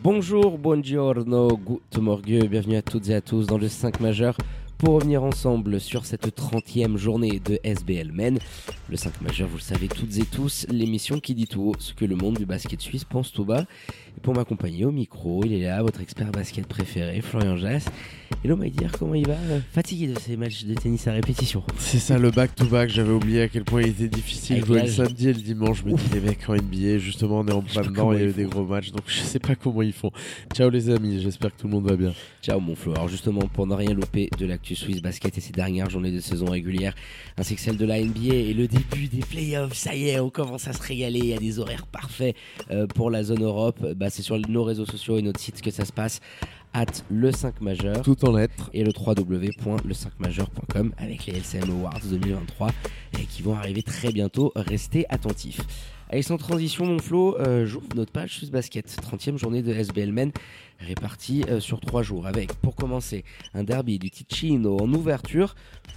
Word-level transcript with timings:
Bonjour, 0.00 0.58
buongiorno, 0.58 1.56
good 1.56 1.98
morgue, 2.00 2.46
bienvenue 2.48 2.76
à 2.76 2.82
toutes 2.82 3.08
et 3.08 3.14
à 3.14 3.20
tous 3.20 3.46
dans 3.46 3.58
le 3.58 3.66
5 3.66 3.98
majeur 3.98 4.36
pour 4.78 4.94
revenir 4.94 5.24
ensemble 5.24 5.80
sur 5.80 6.06
cette 6.06 6.28
30e 6.28 6.96
journée 6.96 7.40
de 7.40 7.58
SBL 7.64 8.12
Men. 8.12 8.38
Le 8.88 8.96
5 8.96 9.20
majeur, 9.22 9.48
vous 9.48 9.56
le 9.56 9.62
savez 9.62 9.88
toutes 9.88 10.16
et 10.18 10.24
tous, 10.24 10.66
l'émission 10.70 11.18
qui 11.18 11.34
dit 11.34 11.48
tout 11.48 11.62
haut 11.62 11.74
ce 11.80 11.94
que 11.94 12.04
le 12.04 12.14
monde 12.14 12.38
du 12.38 12.46
basket 12.46 12.80
suisse 12.80 13.04
pense 13.04 13.32
tout 13.32 13.44
bas. 13.44 13.64
Pour 14.22 14.34
m'accompagner 14.34 14.84
au 14.84 14.90
micro, 14.90 15.44
il 15.44 15.52
est 15.52 15.66
là, 15.66 15.82
votre 15.82 16.00
expert 16.00 16.30
basket 16.30 16.66
préféré, 16.66 17.20
Florian 17.20 17.56
Jass. 17.56 17.86
Hello 18.44 18.56
dire 18.56 18.92
comment 18.96 19.14
il 19.14 19.26
va? 19.26 19.34
Fatigué 19.72 20.06
de 20.06 20.18
ces 20.18 20.36
matchs 20.36 20.64
de 20.64 20.74
tennis 20.74 21.08
à 21.08 21.12
répétition. 21.12 21.64
C'est 21.76 21.98
ça 21.98 22.18
le 22.18 22.30
back-to-back, 22.30 22.88
j'avais 22.88 23.10
oublié 23.10 23.42
à 23.42 23.48
quel 23.48 23.64
point 23.64 23.82
il 23.82 23.88
était 23.88 24.08
difficile 24.08 24.64
jouer 24.64 24.82
le 24.82 24.88
samedi 24.88 25.28
et 25.28 25.32
le 25.32 25.40
dimanche. 25.40 25.82
Je 25.84 25.90
me 25.90 25.96
dis 25.96 26.04
les 26.14 26.20
mecs 26.20 26.48
en 26.48 26.54
NBA, 26.54 26.98
justement 26.98 27.40
on 27.40 27.46
est 27.48 27.52
en 27.52 27.62
plein 27.62 27.82
dedans, 27.82 28.12
il 28.12 28.20
y 28.20 28.22
a 28.22 28.26
eu 28.26 28.32
des 28.32 28.44
gros 28.44 28.64
matchs, 28.64 28.92
donc 28.92 29.02
je 29.06 29.18
sais 29.18 29.40
pas 29.40 29.56
comment 29.56 29.82
ils 29.82 29.92
font. 29.92 30.12
Ciao 30.54 30.70
les 30.70 30.88
amis, 30.88 31.20
j'espère 31.20 31.54
que 31.54 31.62
tout 31.62 31.66
le 31.66 31.72
monde 31.72 31.88
va 31.88 31.96
bien. 31.96 32.12
Ciao 32.40 32.60
mon 32.60 32.76
Flo, 32.76 32.92
alors 32.92 33.08
justement 33.08 33.40
pour 33.40 33.66
ne 33.66 33.74
rien 33.74 33.92
louper 33.92 34.30
de 34.38 34.46
l'actu 34.46 34.76
Swiss 34.76 35.02
Basket 35.02 35.36
et 35.36 35.40
ses 35.40 35.52
dernières 35.52 35.90
journées 35.90 36.12
de 36.12 36.20
saison 36.20 36.46
régulière, 36.46 36.94
ainsi 37.36 37.56
que 37.56 37.60
celle 37.60 37.76
de 37.76 37.86
la 37.86 38.00
NBA 38.00 38.34
et 38.34 38.54
le 38.54 38.68
début 38.68 39.08
des 39.08 39.20
playoffs, 39.20 39.74
ça 39.74 39.96
y 39.96 40.10
est, 40.10 40.20
on 40.20 40.30
commence 40.30 40.68
à 40.68 40.72
se 40.72 40.82
régaler, 40.82 41.18
il 41.18 41.26
y 41.26 41.34
a 41.34 41.38
des 41.38 41.58
horaires 41.58 41.86
parfaits 41.86 42.36
euh, 42.70 42.86
pour 42.86 43.10
la 43.10 43.24
zone 43.24 43.42
Europe, 43.42 43.84
bah, 43.96 44.07
c'est 44.10 44.22
sur 44.22 44.38
nos 44.48 44.64
réseaux 44.64 44.86
sociaux 44.86 45.18
et 45.18 45.22
notre 45.22 45.40
site 45.40 45.62
que 45.62 45.70
ça 45.70 45.84
se 45.84 45.92
passe 45.92 46.20
at 46.72 46.86
le 47.10 47.32
5 47.32 47.60
majeur. 47.60 48.02
Tout 48.02 48.24
en 48.24 48.36
lettres. 48.36 48.70
Et 48.72 48.84
le 48.84 48.92
www.le5majeur.com 48.96 50.92
avec 50.98 51.26
les 51.26 51.34
LCM 51.38 51.70
Awards 51.70 52.00
2023 52.04 52.70
et 53.20 53.24
qui 53.24 53.42
vont 53.42 53.54
arriver 53.54 53.82
très 53.82 54.12
bientôt. 54.12 54.52
Restez 54.54 55.06
attentifs. 55.08 55.60
Allez, 56.10 56.22
sans 56.22 56.38
transition, 56.38 56.86
mon 56.86 56.98
Flo, 56.98 57.38
euh, 57.38 57.66
j'ouvre 57.66 57.86
notre 57.94 58.12
page 58.12 58.38
Swiss 58.38 58.50
Basket, 58.50 58.86
30e 58.86 59.36
journée 59.36 59.60
de 59.60 59.74
SBL 59.74 60.10
Men, 60.10 60.32
répartie 60.78 61.44
euh, 61.50 61.60
sur 61.60 61.80
3 61.80 62.02
jours, 62.02 62.26
avec, 62.26 62.54
pour 62.54 62.76
commencer, 62.76 63.24
un 63.52 63.62
derby 63.62 63.98
du 63.98 64.10
Ticino 64.10 64.78
en 64.80 64.90
ouverture. 64.94 65.54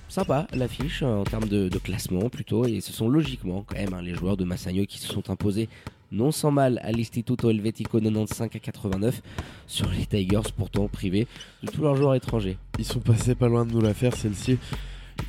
Sympa 0.09 0.48
l'affiche 0.53 1.02
en 1.02 1.23
termes 1.23 1.48
de, 1.48 1.70
classement 1.78 2.30
plutôt, 2.30 2.66
et 2.66 2.81
ce 2.81 2.92
sont 2.92 3.08
logiquement 3.08 3.64
quand 3.66 3.78
même 3.78 3.94
hein, 3.94 4.02
les 4.02 4.14
joueurs 4.14 4.36
de 4.36 4.44
Massagno 4.44 4.86
qui 4.86 4.98
se 4.98 5.08
sont 5.08 5.30
imposés 5.30 5.70
non 6.12 6.31
sans 6.31 6.52
mal 6.52 6.80
à 6.84 6.92
l'Istituto 6.92 7.50
Helvetico 7.50 8.00
95 8.00 8.50
à 8.54 8.59
89 8.59 9.22
sur 9.67 9.90
les 9.90 10.06
Tigers 10.06 10.52
pourtant 10.56 10.88
privés 10.88 11.28
de 11.64 11.72
tous 11.72 11.81
leurs 11.81 11.95
joueurs 11.95 12.16
étrangers. 12.16 12.58
Ils 12.80 12.86
sont 12.86 13.00
passés 13.00 13.36
pas 13.36 13.48
loin 13.48 13.66
de 13.66 13.72
nous 13.72 13.81
la 13.81 13.94
faire 13.94 14.16
celle-ci. 14.16 14.58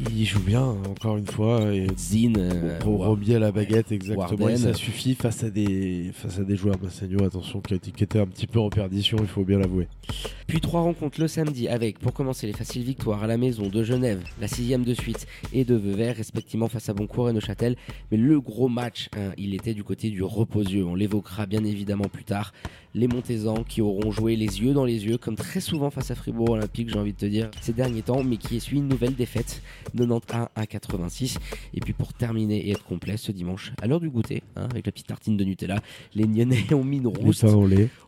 Il 0.01 0.25
joue 0.25 0.41
bien, 0.41 0.63
encore 0.63 1.17
une 1.17 1.27
fois. 1.27 1.75
Et 1.75 1.87
Zine, 1.97 2.37
euh, 2.39 2.79
pour 2.81 3.17
la 3.29 3.53
baguette, 3.53 3.93
exactement. 3.93 4.57
ça 4.57 4.75
suffit 4.75 5.15
face 5.15 5.45
à 5.45 5.51
des, 5.51 6.11
face 6.13 6.39
à 6.39 6.45
des 6.45 6.57
joueurs 6.57 6.77
Massagno, 6.83 7.25
attention, 7.25 7.61
qui, 7.61 7.75
étaient 7.75 8.19
un 8.19 8.27
petit 8.27 8.47
peu 8.47 8.61
en 8.61 8.69
perdition, 8.69 9.19
il 9.21 9.27
faut 9.27 9.45
bien 9.45 9.59
l'avouer. 9.59 9.89
Puis 10.47 10.61
trois 10.61 10.83
rencontres 10.83 11.21
le 11.21 11.29
samedi 11.29 11.69
avec, 11.69 11.99
pour 11.99 12.13
commencer, 12.13 12.47
les 12.47 12.53
faciles 12.53 12.83
victoires 12.83 13.23
à 13.23 13.27
la 13.27 13.37
maison 13.37 13.69
de 13.69 13.83
Genève, 13.83 14.23
la 14.41 14.49
sixième 14.49 14.85
de 14.85 14.95
suite, 14.95 15.27
et 15.53 15.65
de 15.65 15.75
Vevey, 15.75 16.13
respectivement 16.13 16.69
face 16.69 16.89
à 16.89 16.95
Boncourt 16.95 17.31
et 17.31 17.33
Neuchâtel. 17.33 17.77
Mais 18.11 18.19
le 18.19 18.41
gros 18.41 18.69
match, 18.69 19.09
hein, 19.17 19.33
il 19.39 19.55
était 19.55 19.75
du 19.75 19.85
côté 19.85 20.11
du 20.11 20.23
reposieux. 20.23 20.85
On 20.85 20.95
l'évoquera 20.95 21.47
bien 21.47 21.65
évidemment 21.65 22.09
plus 22.09 22.25
tard 22.25 22.53
les 22.95 23.09
Montezans 23.09 23.65
qui 23.65 23.81
auront 23.81 24.11
joué 24.11 24.37
les 24.37 24.61
yeux 24.61 24.75
dans 24.75 24.85
les 24.85 25.07
yeux, 25.07 25.19
comme 25.19 25.37
très 25.37 25.61
souvent 25.61 25.91
face 25.91 26.11
à 26.11 26.15
Fribourg 26.15 26.51
Olympique, 26.51 26.91
j'ai 26.91 26.99
envie 26.99 27.13
de 27.13 27.19
te 27.19 27.27
dire, 27.27 27.51
ces 27.61 27.73
derniers 27.73 28.03
temps, 28.03 28.23
mais 28.23 28.37
qui 28.37 28.57
essuie 28.57 28.79
une 28.79 28.89
nouvelle 28.89 29.15
défaite, 29.15 29.63
91 29.97 30.21
à 30.55 30.67
86. 30.67 31.39
Et 31.75 31.81
puis 31.81 31.93
pour 31.93 32.13
terminer 32.13 32.59
et 32.59 32.73
être 32.73 32.85
complet 32.85 33.17
ce 33.17 33.33
dimanche, 33.33 33.73
à 33.81 33.87
l'heure 33.87 34.01
du 34.01 34.11
goûter, 34.11 34.43
hein, 34.57 34.69
avec 34.71 34.87
la 34.87 34.93
petite 34.93 35.07
tartine 35.07 35.37
de 35.37 35.45
Nutella, 35.45 35.81
les 36.15 36.27
Nyonnais 36.27 36.67
ont 36.75 36.85
mis 36.85 36.99
une 36.99 37.07
rousse 37.07 37.45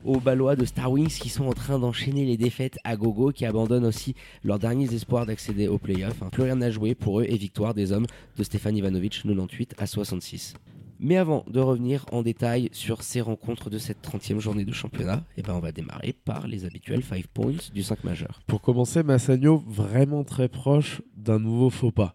aux 0.05 0.21
Ballois 0.21 0.57
de 0.57 0.65
Star 0.65 0.93
Wings 0.93 1.09
qui 1.09 1.29
sont 1.29 1.47
en 1.47 1.53
train 1.53 1.79
d'enchaîner 1.79 2.25
les 2.25 2.37
défaites 2.37 2.79
à 2.85 2.97
gogo, 2.97 3.33
qui 3.33 3.47
abandonnent 3.47 3.87
aussi 3.87 4.15
leurs 4.43 4.59
derniers 4.59 4.93
espoirs 4.95 5.27
d'accéder 5.27 5.69
aux 5.69 5.79
playoffs. 5.79 6.23
Hein. 6.23 6.29
Plus 6.31 6.43
rien 6.43 6.61
à 6.61 6.71
jouer 6.71 6.95
pour 6.95 7.21
eux 7.21 7.27
et 7.29 7.37
victoire 7.37 7.75
des 7.75 7.93
hommes 7.93 8.07
de 8.37 8.43
Stéphane 8.43 8.77
Ivanovic, 8.77 9.23
98 9.23 9.75
à 9.79 9.87
66. 9.87 10.55
Mais 11.01 11.17
avant 11.17 11.45
de 11.49 11.61
revenir 11.61 12.07
en 12.13 12.23
détail 12.23 12.69
sur 12.73 13.03
ces 13.03 13.21
rencontres 13.21 13.71
de 13.71 13.79
cette 13.79 14.03
30e 14.03 14.39
journée 14.39 14.65
de 14.65 14.73
championnat, 14.73 15.25
eh 15.37 15.43
ben 15.43 15.55
on 15.55 15.61
va 15.61 15.73
démarrer 15.73 16.15
par 16.25 16.47
les 16.47 16.65
habituels 16.65 17.03
5 17.03 17.27
points 17.27 17.53
du 17.75 17.83
5 17.83 18.05
majeur. 18.05 18.41
Pour 18.47 18.61
commencer, 18.61 19.03
Massagno 19.03 19.63
vraiment 19.67 20.25
très 20.25 20.49
proche 20.49 21.03
d'un 21.17 21.39
nouveau 21.39 21.71
faux 21.71 21.91
pas. 21.91 22.13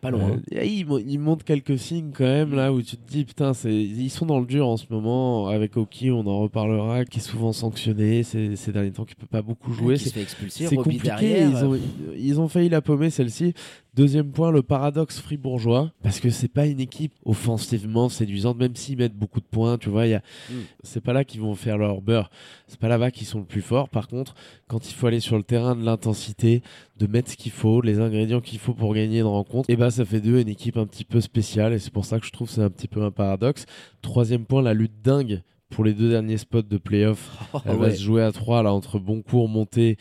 Pas 0.00 0.10
loin. 0.10 0.40
Euh, 0.54 0.64
il, 0.64 1.18
montre 1.18 1.44
quelques 1.44 1.78
signes 1.78 2.10
quand 2.14 2.24
même 2.24 2.54
là 2.54 2.72
où 2.72 2.80
tu 2.80 2.96
te 2.96 3.10
dis 3.10 3.24
putain, 3.24 3.52
ils 3.64 4.10
sont 4.10 4.26
dans 4.26 4.40
le 4.40 4.46
dur 4.46 4.66
en 4.66 4.76
ce 4.76 4.86
moment. 4.90 5.48
Avec 5.48 5.76
Oki, 5.76 6.10
on 6.10 6.26
en 6.26 6.40
reparlera, 6.40 7.04
qui 7.04 7.18
est 7.18 7.22
souvent 7.22 7.52
sanctionné 7.52 8.22
ces, 8.22 8.56
ces 8.56 8.72
derniers 8.72 8.92
temps, 8.92 9.04
qui 9.04 9.14
peut 9.14 9.26
pas 9.26 9.42
beaucoup 9.42 9.72
jouer. 9.72 9.96
C'est 9.96 10.74
compliqué. 10.74 11.42
Ils 11.42 11.64
ont, 11.64 11.78
ils 12.16 12.40
ont 12.40 12.48
failli 12.48 12.68
la 12.68 12.80
paumer 12.80 13.10
celle-ci. 13.10 13.54
Deuxième 13.94 14.30
point, 14.30 14.52
le 14.52 14.62
paradoxe 14.62 15.18
fribourgeois, 15.18 15.90
parce 16.04 16.20
que 16.20 16.30
c'est 16.30 16.48
pas 16.48 16.66
une 16.66 16.78
équipe 16.78 17.12
offensivement 17.24 18.08
séduisante, 18.08 18.56
même 18.56 18.76
s'ils 18.76 18.96
mettent 18.96 19.16
beaucoup 19.16 19.40
de 19.40 19.46
points, 19.50 19.78
tu 19.78 19.88
vois, 19.88 20.06
y 20.06 20.14
a... 20.14 20.22
Mm. 20.48 20.54
c'est 20.84 21.00
pas 21.00 21.12
là 21.12 21.24
qu'ils 21.24 21.40
vont 21.40 21.56
faire 21.56 21.76
leur 21.76 22.00
beurre, 22.00 22.30
c'est 22.68 22.78
pas 22.78 22.86
là-bas 22.86 23.10
qu'ils 23.10 23.26
sont 23.26 23.40
le 23.40 23.44
plus 23.44 23.62
forts. 23.62 23.88
Par 23.88 24.06
contre, 24.06 24.36
quand 24.68 24.88
il 24.88 24.94
faut 24.94 25.08
aller 25.08 25.18
sur 25.18 25.36
le 25.36 25.42
terrain 25.42 25.74
de 25.74 25.84
l'intensité, 25.84 26.62
de 26.98 27.06
mettre 27.08 27.32
ce 27.32 27.36
qu'il 27.36 27.50
faut, 27.50 27.80
les 27.80 27.98
ingrédients 27.98 28.40
qu'il 28.40 28.60
faut 28.60 28.74
pour 28.74 28.94
gagner 28.94 29.20
une 29.20 29.26
rencontre, 29.26 29.68
et 29.68 29.72
eh 29.72 29.76
ça 29.90 30.04
fait 30.04 30.20
d'eux 30.20 30.40
une 30.40 30.48
équipe 30.48 30.76
un 30.76 30.86
petit 30.86 31.04
peu 31.04 31.20
spéciale, 31.20 31.72
et 31.72 31.78
c'est 31.78 31.92
pour 31.92 32.04
ça 32.04 32.18
que 32.18 32.26
je 32.26 32.32
trouve 32.32 32.48
que 32.48 32.54
c'est 32.54 32.62
un 32.62 32.70
petit 32.70 32.88
peu 32.88 33.02
un 33.02 33.10
paradoxe. 33.10 33.66
Troisième 34.02 34.46
point, 34.46 34.62
la 34.62 34.74
lutte 34.74 35.02
dingue 35.02 35.42
pour 35.70 35.84
les 35.84 35.94
deux 35.94 36.10
derniers 36.10 36.36
spots 36.36 36.62
de 36.62 36.78
playoff. 36.78 37.30
Oh, 37.54 37.60
Elle 37.66 37.76
va 37.76 37.90
se 37.94 38.02
jouer 38.02 38.22
à 38.22 38.32
trois 38.32 38.62
là 38.62 38.72
entre 38.72 38.98
Boncourt, 38.98 39.48
Monté 39.48 39.96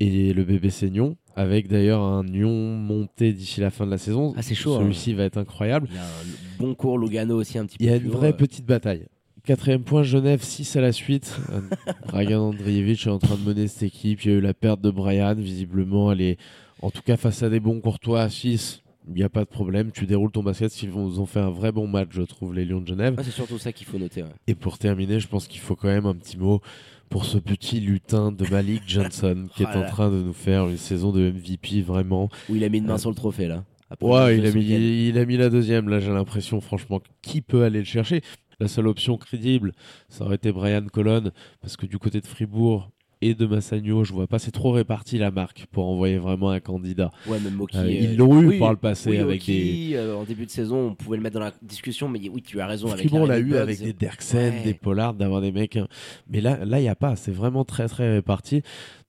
et, 0.00 0.32
le 0.32 0.44
bébé 0.44 0.70
Seignon 0.70 1.16
avec 1.36 1.68
d'ailleurs 1.68 2.02
un 2.02 2.24
Nyon 2.24 2.76
monté 2.76 3.32
d'ici 3.32 3.60
la 3.60 3.70
fin 3.70 3.86
de 3.86 3.92
la 3.92 3.98
saison. 3.98 4.34
Ah, 4.36 4.42
c'est 4.42 4.56
chaud. 4.56 4.74
Hein. 4.74 4.80
Celui-ci 4.80 5.14
va 5.14 5.22
être 5.22 5.38
incroyable. 5.38 5.86
Il 5.88 5.94
y 5.94 5.98
a 5.98 6.02
un 6.02 6.58
bon 6.58 6.74
cours 6.74 6.98
Lugano 6.98 7.36
aussi 7.36 7.58
un 7.58 7.66
petit 7.66 7.78
peu. 7.78 7.84
Il 7.84 7.88
y 7.88 7.92
a 7.92 7.96
une 7.96 8.08
vraie 8.08 8.36
petite 8.36 8.66
bataille. 8.66 9.06
Quatrième 9.44 9.84
point, 9.84 10.02
Genève 10.02 10.42
6 10.42 10.74
à 10.74 10.80
la 10.80 10.90
suite. 10.90 11.38
Dragan 12.08 12.48
Andrievich 12.48 13.06
est 13.06 13.10
en 13.10 13.20
train 13.20 13.36
de 13.36 13.48
mener 13.48 13.68
cette 13.68 13.84
équipe. 13.84 14.24
Il 14.24 14.30
y 14.32 14.34
a 14.34 14.36
eu 14.38 14.40
la 14.40 14.52
perte 14.52 14.80
de 14.80 14.90
Brian. 14.90 15.36
Visiblement, 15.36 16.10
elle 16.10 16.22
est 16.22 16.38
en 16.82 16.90
tout 16.90 17.02
cas 17.02 17.16
face 17.16 17.44
à 17.44 17.48
des 17.48 17.60
bons 17.60 17.80
courtois 17.80 18.22
à 18.22 18.28
6. 18.28 18.82
Il 19.08 19.14
n'y 19.14 19.22
a 19.22 19.28
pas 19.28 19.44
de 19.44 19.48
problème, 19.48 19.90
tu 19.90 20.06
déroules 20.06 20.30
ton 20.30 20.42
basket. 20.42 20.82
Ils 20.82 20.90
ont 20.94 21.26
fait 21.26 21.40
un 21.40 21.50
vrai 21.50 21.72
bon 21.72 21.86
match, 21.86 22.08
je 22.10 22.22
trouve, 22.22 22.54
les 22.54 22.64
Lions 22.64 22.80
de 22.80 22.86
Genève. 22.86 23.18
c'est 23.24 23.30
surtout 23.30 23.58
ça 23.58 23.72
qu'il 23.72 23.86
faut 23.86 23.98
noter. 23.98 24.24
Et 24.46 24.54
pour 24.54 24.78
terminer, 24.78 25.18
je 25.18 25.28
pense 25.28 25.48
qu'il 25.48 25.60
faut 25.60 25.76
quand 25.76 25.88
même 25.88 26.06
un 26.06 26.14
petit 26.14 26.36
mot 26.36 26.60
pour 27.08 27.24
ce 27.24 27.38
petit 27.38 27.80
lutin 27.80 28.32
de 28.32 28.46
Malik 28.50 28.82
Johnson 28.86 29.46
qui 29.54 29.62
est 29.62 29.76
en 29.76 29.84
train 29.86 30.10
de 30.10 30.22
nous 30.22 30.32
faire 30.32 30.68
une 30.68 30.76
saison 30.76 31.10
de 31.10 31.30
MVP 31.30 31.80
vraiment. 31.80 32.28
Où 32.48 32.56
il 32.56 32.64
a 32.64 32.68
mis 32.68 32.78
une 32.78 32.86
main 32.86 32.94
euh, 32.94 32.98
sur 32.98 33.10
le 33.10 33.16
trophée 33.16 33.48
là. 33.48 33.64
ouais, 34.02 34.36
il 34.36 34.46
a, 34.46 34.52
mis, 34.52 35.08
il 35.08 35.18
a 35.18 35.24
mis 35.24 35.36
la 35.36 35.48
deuxième. 35.48 35.88
Là, 35.88 36.00
j'ai 36.00 36.12
l'impression, 36.12 36.60
franchement, 36.60 37.00
qui 37.22 37.40
peut 37.40 37.64
aller 37.64 37.78
le 37.78 37.84
chercher? 37.84 38.20
La 38.60 38.66
seule 38.66 38.88
option 38.88 39.16
crédible, 39.16 39.72
ça 40.08 40.24
aurait 40.24 40.34
été 40.34 40.50
Brian 40.50 40.84
Colon, 40.92 41.30
parce 41.60 41.76
que 41.76 41.86
du 41.86 41.96
côté 41.96 42.20
de 42.20 42.26
Fribourg, 42.26 42.90
et 43.20 43.34
de 43.34 43.46
Massagno, 43.46 44.04
je 44.04 44.12
vois 44.12 44.26
pas, 44.26 44.38
c'est 44.38 44.50
trop 44.50 44.72
réparti 44.72 45.18
la 45.18 45.30
marque 45.30 45.66
pour 45.72 45.86
envoyer 45.88 46.18
vraiment 46.18 46.50
un 46.50 46.60
candidat. 46.60 47.10
Ouais, 47.26 47.38
même 47.40 47.54
Moki. 47.54 47.76
Euh, 47.76 47.90
ils 47.90 48.16
l'ont 48.16 48.42
eu 48.42 48.58
par 48.58 48.70
le 48.70 48.76
passé 48.76 49.18
avec 49.18 49.44
des. 49.46 49.92
Euh, 49.94 50.16
en 50.16 50.24
début 50.24 50.46
de 50.46 50.50
saison, 50.50 50.88
on 50.88 50.94
pouvait 50.94 51.16
le 51.16 51.22
mettre 51.22 51.34
dans 51.34 51.44
la 51.44 51.52
discussion, 51.62 52.08
mais 52.08 52.20
oui, 52.28 52.42
tu 52.42 52.60
as 52.60 52.66
raison. 52.66 52.92
Avec 52.92 53.12
on 53.12 53.26
l'a 53.26 53.38
eu 53.38 53.56
avec 53.56 53.80
des 53.80 53.92
Derksen, 53.92 54.62
des 54.62 54.74
Pollard, 54.74 55.14
d'avoir 55.14 55.40
des 55.40 55.52
mecs. 55.52 55.76
Hein. 55.76 55.88
Mais 56.28 56.40
là, 56.40 56.64
là, 56.64 56.80
il 56.80 56.84
y 56.84 56.88
a 56.88 56.96
pas. 56.96 57.16
C'est 57.16 57.32
vraiment 57.32 57.64
très 57.64 57.88
très 57.88 58.12
réparti. 58.14 58.62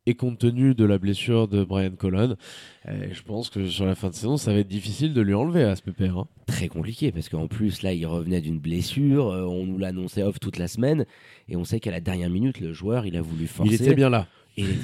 Et 0.10 0.16
compte 0.16 0.40
tenu 0.40 0.74
de 0.74 0.86
la 0.86 0.98
blessure 0.98 1.48
de 1.48 1.64
Brian 1.64 1.92
Colon, 1.92 2.36
euh, 2.88 3.10
je 3.12 3.22
pense 3.22 3.52
que 3.52 3.68
sur 3.68 3.86
la 3.86 3.94
fin 3.94 4.10
de 4.10 4.16
saison, 4.16 4.38
ça 4.38 4.52
va 4.52 4.58
être 4.58 4.68
difficile 4.68 5.14
de 5.14 5.22
lui 5.22 5.36
enlever 5.36 5.62
à 5.62 5.76
ce 5.76 5.84
PPR. 5.84 6.18
Hein. 6.18 6.28
Très 6.48 6.68
compliqué, 6.68 7.12
parce 7.12 7.30
qu'en 7.30 7.46
plus, 7.46 7.84
là, 7.84 7.94
il 7.94 8.08
revenait 8.08 8.42
d'une 8.42 8.58
blessure. 8.58 9.26
on 9.26 9.68
nous 9.68 9.78
l'annonçait 9.78 10.24
off 10.24 10.40
toute 10.40 10.58
la 10.58 10.68
semaine. 10.68 11.06
Et 11.48 11.56
on 11.56 11.64
sait 11.64 11.80
qu'à 11.80 11.92
la 11.92 12.02
dernière 12.02 12.32
minute, 12.32 12.60
le 12.60 12.74
joueur, 12.74 13.06
il 13.06 13.18
a 13.18 13.22
voulu 13.22 13.46
forcer. 13.46 13.72
Il 13.72 13.80
était 13.80 13.94
bien 13.94 14.10
là 14.10 14.28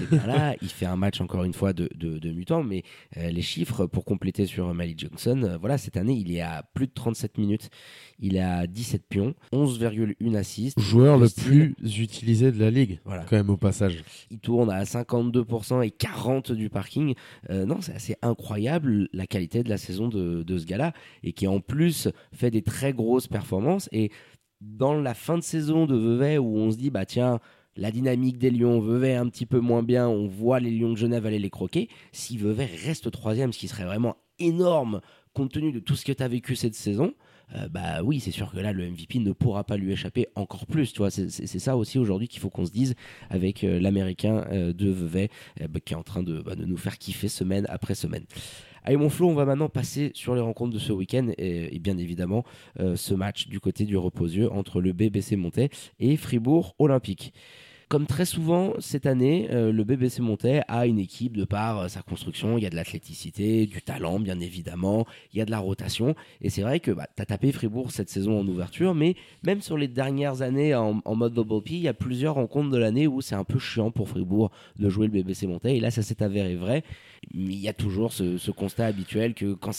bien 0.09 0.25
là. 0.27 0.55
Il 0.61 0.69
fait 0.69 0.85
un 0.85 0.95
match 0.95 1.21
encore 1.21 1.43
une 1.43 1.53
fois 1.53 1.73
de, 1.73 1.89
de, 1.95 2.17
de 2.19 2.31
mutant, 2.31 2.63
mais 2.63 2.83
euh, 3.17 3.29
les 3.29 3.41
chiffres 3.41 3.85
pour 3.85 4.05
compléter 4.05 4.45
sur 4.45 4.73
Malik 4.73 4.99
Johnson, 4.99 5.41
euh, 5.43 5.57
voilà, 5.57 5.77
cette 5.77 5.97
année 5.97 6.13
il 6.13 6.31
est 6.35 6.41
à 6.41 6.63
plus 6.73 6.87
de 6.87 6.93
37 6.93 7.37
minutes, 7.37 7.69
il 8.19 8.35
est 8.35 8.41
à 8.41 8.67
17 8.67 9.03
pions, 9.07 9.33
11,1 9.53 10.35
assists. 10.35 10.79
Joueur 10.79 11.17
le 11.17 11.27
style. 11.27 11.73
plus 11.75 11.99
utilisé 11.99 12.51
de 12.51 12.59
la 12.59 12.71
ligue, 12.71 12.99
Voilà. 13.05 13.23
quand 13.23 13.35
même 13.35 13.49
au 13.49 13.57
passage. 13.57 14.03
Il 14.31 14.39
tourne 14.39 14.69
à 14.69 14.83
52% 14.83 15.81
et 15.85 15.89
40% 15.89 16.53
du 16.53 16.69
parking. 16.69 17.13
Euh, 17.49 17.65
non, 17.65 17.81
c'est 17.81 17.93
assez 17.93 18.15
incroyable 18.21 19.07
la 19.13 19.27
qualité 19.27 19.63
de 19.63 19.69
la 19.69 19.77
saison 19.77 20.07
de, 20.07 20.43
de 20.43 20.57
ce 20.57 20.65
gars-là 20.65 20.93
et 21.23 21.33
qui 21.33 21.47
en 21.47 21.59
plus 21.59 22.07
fait 22.33 22.51
des 22.51 22.61
très 22.61 22.93
grosses 22.93 23.27
performances. 23.27 23.89
Et 23.91 24.11
dans 24.61 24.93
la 24.99 25.13
fin 25.13 25.37
de 25.37 25.43
saison 25.43 25.85
de 25.85 25.95
Vevey 25.95 26.37
où 26.37 26.57
on 26.57 26.71
se 26.71 26.77
dit, 26.77 26.89
bah 26.89 27.05
tiens, 27.05 27.39
la 27.75 27.91
dynamique 27.91 28.37
des 28.37 28.51
Lions, 28.51 28.79
Vevey 28.79 29.15
un 29.15 29.27
petit 29.27 29.45
peu 29.45 29.59
moins 29.59 29.83
bien, 29.83 30.07
on 30.07 30.27
voit 30.27 30.59
les 30.59 30.71
Lions 30.71 30.91
de 30.91 30.97
Genève 30.97 31.25
aller 31.25 31.39
les 31.39 31.49
croquer. 31.49 31.89
Si 32.11 32.37
Vevey 32.37 32.69
reste 32.85 33.11
troisième, 33.11 33.53
ce 33.53 33.59
qui 33.59 33.67
serait 33.67 33.85
vraiment 33.85 34.17
énorme 34.39 35.01
compte 35.33 35.51
tenu 35.51 35.71
de 35.71 35.79
tout 35.79 35.95
ce 35.95 36.05
que 36.05 36.13
tu 36.13 36.23
as 36.23 36.27
vécu 36.27 36.55
cette 36.55 36.75
saison, 36.75 37.13
euh, 37.53 37.67
bah 37.69 38.01
oui, 38.03 38.19
c'est 38.19 38.31
sûr 38.31 38.51
que 38.51 38.57
là, 38.57 38.73
le 38.73 38.89
MVP 38.89 39.19
ne 39.19 39.31
pourra 39.31 39.63
pas 39.63 39.77
lui 39.77 39.91
échapper 39.91 40.27
encore 40.35 40.65
plus. 40.65 40.93
Tu 40.93 40.99
vois, 40.99 41.11
c'est 41.11 41.29
ça 41.29 41.77
aussi 41.77 41.99
aujourd'hui 41.99 42.27
qu'il 42.27 42.39
faut 42.39 42.49
qu'on 42.49 42.65
se 42.65 42.71
dise 42.71 42.95
avec 43.29 43.63
euh, 43.63 43.79
l'américain 43.79 44.45
euh, 44.51 44.73
de 44.73 44.89
Vevey 44.89 45.29
bah, 45.69 45.79
qui 45.83 45.93
est 45.93 45.97
en 45.97 46.03
train 46.03 46.23
de, 46.23 46.41
bah, 46.41 46.55
de 46.55 46.65
nous 46.65 46.77
faire 46.77 46.97
kiffer 46.97 47.27
semaine 47.27 47.65
après 47.69 47.95
semaine. 47.95 48.25
Allez 48.83 48.97
mon 48.97 49.09
Flo, 49.09 49.27
on 49.27 49.33
va 49.33 49.45
maintenant 49.45 49.69
passer 49.69 50.11
sur 50.13 50.35
les 50.35 50.41
rencontres 50.41 50.73
de 50.73 50.79
ce 50.79 50.91
week-end 50.93 51.31
et, 51.39 51.79
bien 51.79 51.97
évidemment 51.97 52.43
ce 52.77 53.15
match 53.15 53.47
du 53.47 53.59
côté 53.59 53.83
du 53.83 53.97
reposieux 53.97 54.51
entre 54.51 54.79
le 54.79 54.93
BBC 54.93 55.35
Montais 55.37 55.71
et 55.99 56.15
Fribourg 56.17 56.75
Olympique. 56.77 57.33
Comme 57.87 58.07
très 58.07 58.25
souvent 58.25 58.73
cette 58.79 59.05
année, 59.05 59.47
euh, 59.51 59.71
le 59.71 59.83
BBC 59.83 60.23
Montais 60.23 60.63
a 60.67 60.87
une 60.87 60.97
équipe 60.97 61.37
de 61.37 61.45
par 61.45 61.81
euh, 61.81 61.87
sa 61.87 62.01
construction. 62.01 62.57
Il 62.57 62.63
y 62.63 62.67
a 62.67 62.71
de 62.71 62.75
l'athléticité, 62.75 63.67
du 63.67 63.83
talent, 63.83 64.19
bien 64.19 64.39
évidemment. 64.39 65.05
Il 65.31 65.37
y 65.37 65.41
a 65.41 65.45
de 65.45 65.51
la 65.51 65.59
rotation. 65.59 66.15
Et 66.41 66.49
c'est 66.49 66.63
vrai 66.63 66.79
que 66.79 66.89
bah, 66.89 67.05
tu 67.15 67.21
as 67.21 67.27
tapé 67.27 67.51
Fribourg 67.51 67.91
cette 67.91 68.09
saison 68.09 68.39
en 68.39 68.47
ouverture, 68.47 68.95
mais 68.95 69.15
même 69.43 69.61
sur 69.61 69.77
les 69.77 69.87
dernières 69.87 70.41
années 70.41 70.73
en, 70.73 71.01
mode 71.15 71.35
double 71.35 71.61
P, 71.61 71.73
il 71.73 71.81
y 71.81 71.87
a 71.87 71.93
plusieurs 71.93 72.35
rencontres 72.35 72.71
de 72.71 72.77
l'année 72.77 73.05
où 73.05 73.21
c'est 73.21 73.35
un 73.35 73.43
peu 73.43 73.59
chiant 73.59 73.91
pour 73.91 74.09
Fribourg 74.09 74.49
de 74.79 74.89
jouer 74.89 75.05
le 75.05 75.13
BBC 75.13 75.45
Montais. 75.45 75.77
Et 75.77 75.79
là, 75.79 75.91
ça 75.91 76.01
s'est 76.01 76.23
avéré 76.23 76.55
vrai. 76.55 76.83
Mais 77.35 77.53
il 77.53 77.59
y 77.59 77.69
a 77.69 77.73
toujours 77.73 78.13
ce, 78.13 78.49
constat 78.49 78.87
habituel 78.87 79.35
que 79.35 79.53
quand 79.53 79.73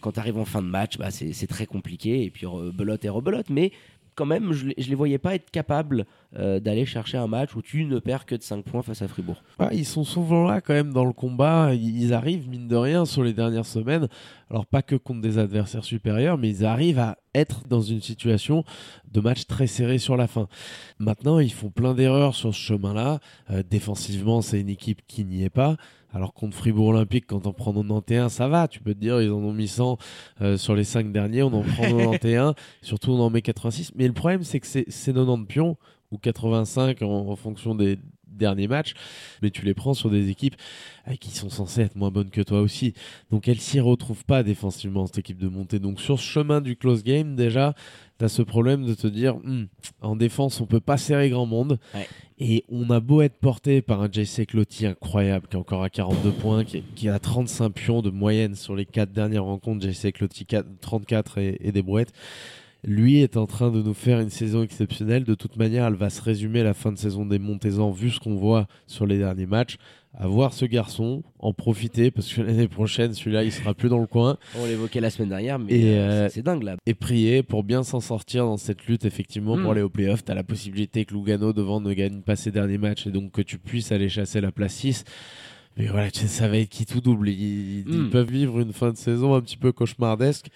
quand 0.00 0.12
tu 0.12 0.20
arrives 0.20 0.38
en 0.38 0.44
fin 0.44 0.62
de 0.62 0.68
match, 0.68 0.98
bah, 0.98 1.10
c'est 1.10 1.46
très 1.48 1.66
compliqué. 1.66 2.22
Et 2.22 2.30
puis 2.30 2.46
rebelote 2.46 3.04
et 3.04 3.08
rebelote. 3.08 3.50
Mais 3.50 3.72
quand 4.14 4.26
même, 4.26 4.52
je 4.52 4.66
ne 4.66 4.72
les 4.76 4.94
voyais 4.94 5.18
pas 5.18 5.34
être 5.34 5.50
capables 5.50 6.06
euh, 6.38 6.60
d'aller 6.60 6.86
chercher 6.86 7.18
un 7.18 7.26
match 7.26 7.56
où 7.56 7.62
tu 7.62 7.84
ne 7.84 7.98
perds 7.98 8.24
que 8.24 8.36
de 8.36 8.42
5 8.42 8.64
points 8.64 8.82
face 8.82 9.02
à 9.02 9.08
Fribourg. 9.08 9.42
Ouais, 9.58 9.68
ils 9.72 9.84
sont 9.84 10.04
souvent 10.04 10.44
là 10.44 10.60
quand 10.60 10.74
même 10.74 10.92
dans 10.92 11.04
le 11.04 11.12
combat. 11.12 11.74
Ils 11.74 12.14
arrivent, 12.14 12.48
mine 12.48 12.68
de 12.68 12.76
rien, 12.76 13.04
sur 13.04 13.24
les 13.24 13.32
dernières 13.32 13.66
semaines. 13.66 14.06
Alors, 14.48 14.66
pas 14.66 14.82
que 14.82 14.94
contre 14.96 15.20
des 15.20 15.38
adversaires 15.38 15.84
supérieurs, 15.84 16.38
mais 16.38 16.48
ils 16.50 16.64
arrivent 16.64 16.98
à 16.98 17.18
être 17.34 17.62
dans 17.68 17.80
une 17.80 18.00
situation 18.00 18.64
de 19.10 19.20
match 19.20 19.46
très 19.46 19.66
serré 19.66 19.98
sur 19.98 20.16
la 20.16 20.26
fin. 20.26 20.48
Maintenant, 20.98 21.38
ils 21.38 21.52
font 21.52 21.70
plein 21.70 21.94
d'erreurs 21.94 22.34
sur 22.34 22.54
ce 22.54 22.60
chemin-là. 22.60 23.20
Euh, 23.50 23.62
défensivement, 23.68 24.40
c'est 24.40 24.60
une 24.60 24.68
équipe 24.68 25.02
qui 25.06 25.24
n'y 25.24 25.44
est 25.44 25.50
pas. 25.50 25.76
Alors 26.12 26.34
contre 26.34 26.56
Fribourg 26.56 26.88
Olympique, 26.88 27.26
quand 27.28 27.46
on 27.46 27.52
prend 27.52 27.72
91, 27.72 28.32
ça 28.32 28.48
va. 28.48 28.66
Tu 28.68 28.80
peux 28.80 28.94
te 28.94 28.98
dire, 28.98 29.20
ils 29.22 29.30
en 29.30 29.36
ont 29.36 29.52
mis 29.52 29.68
100 29.68 29.96
euh, 30.40 30.56
sur 30.56 30.74
les 30.74 30.84
5 30.84 31.12
derniers. 31.12 31.42
On 31.42 31.52
en 31.52 31.62
prend 31.62 32.10
91. 32.12 32.54
Surtout, 32.82 33.12
on 33.12 33.20
en 33.20 33.30
met 33.30 33.42
86. 33.42 33.92
Mais 33.94 34.06
le 34.06 34.12
problème, 34.12 34.42
c'est 34.42 34.60
que 34.60 34.66
c'est 34.66 34.84
c'est 34.88 35.12
90 35.12 35.46
pions 35.46 35.76
ou 36.10 36.18
85 36.18 37.02
en, 37.02 37.06
en 37.28 37.36
fonction 37.36 37.74
des 37.74 37.98
derniers 38.40 38.68
matchs. 38.68 38.94
Mais 39.42 39.50
tu 39.50 39.64
les 39.64 39.74
prends 39.74 39.94
sur 39.94 40.10
des 40.10 40.30
équipes 40.30 40.56
euh, 41.08 41.14
qui 41.16 41.30
sont 41.30 41.50
censées 41.50 41.82
être 41.82 41.96
moins 41.96 42.10
bonnes 42.10 42.30
que 42.30 42.40
toi 42.40 42.60
aussi. 42.60 42.94
Donc 43.30 43.46
elles 43.48 43.60
s'y 43.60 43.80
retrouvent 43.80 44.24
pas 44.24 44.42
défensivement, 44.42 45.06
cette 45.06 45.18
équipe 45.18 45.38
de 45.38 45.48
montée. 45.48 45.78
Donc 45.78 46.00
sur 46.00 46.18
ce 46.18 46.24
chemin 46.24 46.60
du 46.60 46.76
close 46.76 47.04
game, 47.04 47.36
déjà, 47.36 47.74
tu 48.18 48.24
as 48.24 48.28
ce 48.28 48.42
problème 48.42 48.84
de 48.86 48.94
te 48.94 49.06
dire, 49.06 49.36
Hmm, 49.36 49.64
en 50.00 50.16
défense, 50.16 50.60
on 50.60 50.66
peut 50.66 50.80
pas 50.80 50.96
serrer 50.96 51.30
grand 51.30 51.46
monde. 51.46 51.78
Ouais. 51.94 52.08
Et 52.38 52.64
on 52.70 52.88
a 52.88 53.00
beau 53.00 53.20
être 53.20 53.36
porté 53.36 53.82
par 53.82 54.00
un 54.00 54.08
JC 54.10 54.46
Clotti 54.46 54.86
incroyable, 54.86 55.46
qui 55.46 55.56
est 55.56 55.60
encore 55.60 55.82
à 55.82 55.90
42 55.90 56.32
points, 56.32 56.64
qui, 56.64 56.82
qui 56.94 57.08
a 57.10 57.18
35 57.18 57.68
pions 57.70 58.00
de 58.00 58.08
moyenne 58.08 58.54
sur 58.54 58.74
les 58.74 58.86
quatre 58.86 59.12
dernières 59.12 59.44
rencontres. 59.44 59.86
JC 59.86 60.12
Clotti 60.12 60.46
4 60.46 60.66
34 60.80 61.38
et, 61.38 61.58
et 61.60 61.72
des 61.72 61.82
brouettes. 61.82 62.12
Lui 62.84 63.18
est 63.20 63.36
en 63.36 63.46
train 63.46 63.70
de 63.70 63.82
nous 63.82 63.94
faire 63.94 64.20
une 64.20 64.30
saison 64.30 64.62
exceptionnelle. 64.62 65.24
De 65.24 65.34
toute 65.34 65.56
manière, 65.56 65.86
elle 65.86 65.94
va 65.94 66.08
se 66.10 66.22
résumer 66.22 66.60
à 66.60 66.64
la 66.64 66.74
fin 66.74 66.92
de 66.92 66.98
saison 66.98 67.26
des 67.26 67.38
Montezans, 67.38 67.90
vu 67.90 68.10
ce 68.10 68.18
qu'on 68.20 68.36
voit 68.36 68.66
sur 68.86 69.06
les 69.06 69.18
derniers 69.18 69.46
matchs. 69.46 69.76
À 70.18 70.26
voir 70.26 70.52
ce 70.52 70.64
garçon, 70.64 71.22
en 71.38 71.52
profiter, 71.52 72.10
parce 72.10 72.32
que 72.32 72.40
l'année 72.40 72.66
prochaine, 72.66 73.14
celui-là, 73.14 73.44
il 73.44 73.52
sera 73.52 73.74
plus 73.74 73.88
dans 73.88 74.00
le 74.00 74.08
coin. 74.08 74.38
On 74.58 74.66
l'évoquait 74.66 75.00
la 75.00 75.08
semaine 75.10 75.28
dernière, 75.28 75.60
mais 75.60 75.70
euh, 75.72 75.98
euh, 76.24 76.28
c'est- 76.28 76.42
dingue 76.42 76.64
là. 76.64 76.74
Et 76.84 76.94
prier 76.94 77.44
pour 77.44 77.62
bien 77.62 77.84
s'en 77.84 78.00
sortir 78.00 78.44
dans 78.44 78.56
cette 78.56 78.86
lutte, 78.86 79.04
effectivement, 79.04 79.56
pour 79.56 79.70
aller 79.70 79.82
au 79.82 79.88
playoff. 79.88 80.24
Tu 80.24 80.32
as 80.32 80.34
la 80.34 80.42
possibilité 80.42 81.04
que 81.04 81.14
Lugano 81.14 81.52
devant 81.52 81.80
ne 81.80 81.92
gagne 81.92 82.22
pas 82.22 82.34
ses 82.34 82.50
derniers 82.50 82.78
matchs 82.78 83.06
et 83.06 83.12
donc 83.12 83.30
que 83.30 83.42
tu 83.42 83.58
puisses 83.58 83.92
aller 83.92 84.08
chasser 84.08 84.40
la 84.40 84.50
place 84.50 84.74
6. 84.74 85.04
Mais 85.76 85.86
voilà, 85.86 86.08
ça 86.12 86.48
va 86.48 86.58
être 86.58 86.68
qui 86.68 86.84
tout 86.86 87.00
double. 87.00 87.28
Ils, 87.28 87.84
ils 87.88 88.02
Mm. 88.02 88.10
peuvent 88.10 88.30
vivre 88.32 88.58
une 88.58 88.72
fin 88.72 88.90
de 88.90 88.96
saison 88.96 89.34
un 89.36 89.40
petit 89.40 89.56
peu 89.56 89.70
cauchemardesque, 89.70 90.48